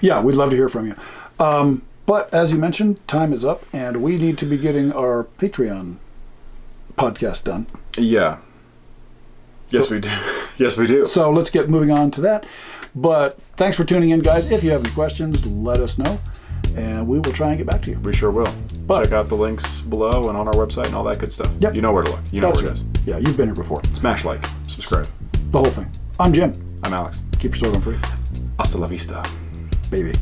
[0.00, 0.94] Yeah, we'd love to hear from you.
[1.38, 5.24] Um, but as you mentioned, time is up, and we need to be getting our
[5.38, 5.96] Patreon
[6.96, 7.66] podcast done.
[7.96, 8.38] Yeah.
[9.70, 10.10] Yes, we do.
[10.60, 11.04] yes, we do.
[11.04, 12.46] So let's get moving on to that.
[12.94, 14.50] But thanks for tuning in, guys.
[14.52, 16.20] If you have any questions, let us know,
[16.76, 17.98] and we will try and get back to you.
[18.00, 18.52] We sure will.
[18.86, 21.50] But- Check out the links below and on our website and all that good stuff.
[21.60, 21.74] Yep.
[21.76, 22.20] You know where to look.
[22.32, 22.84] You know That's where it is.
[23.06, 23.82] Yeah, you've been here before.
[23.94, 25.06] Smash like, subscribe.
[25.52, 25.90] The whole thing.
[26.18, 26.52] I'm Jim.
[26.82, 27.22] I'm Alex.
[27.38, 27.98] Keep your store gun free,
[28.58, 29.22] Hasta la vista.
[29.90, 30.12] baby.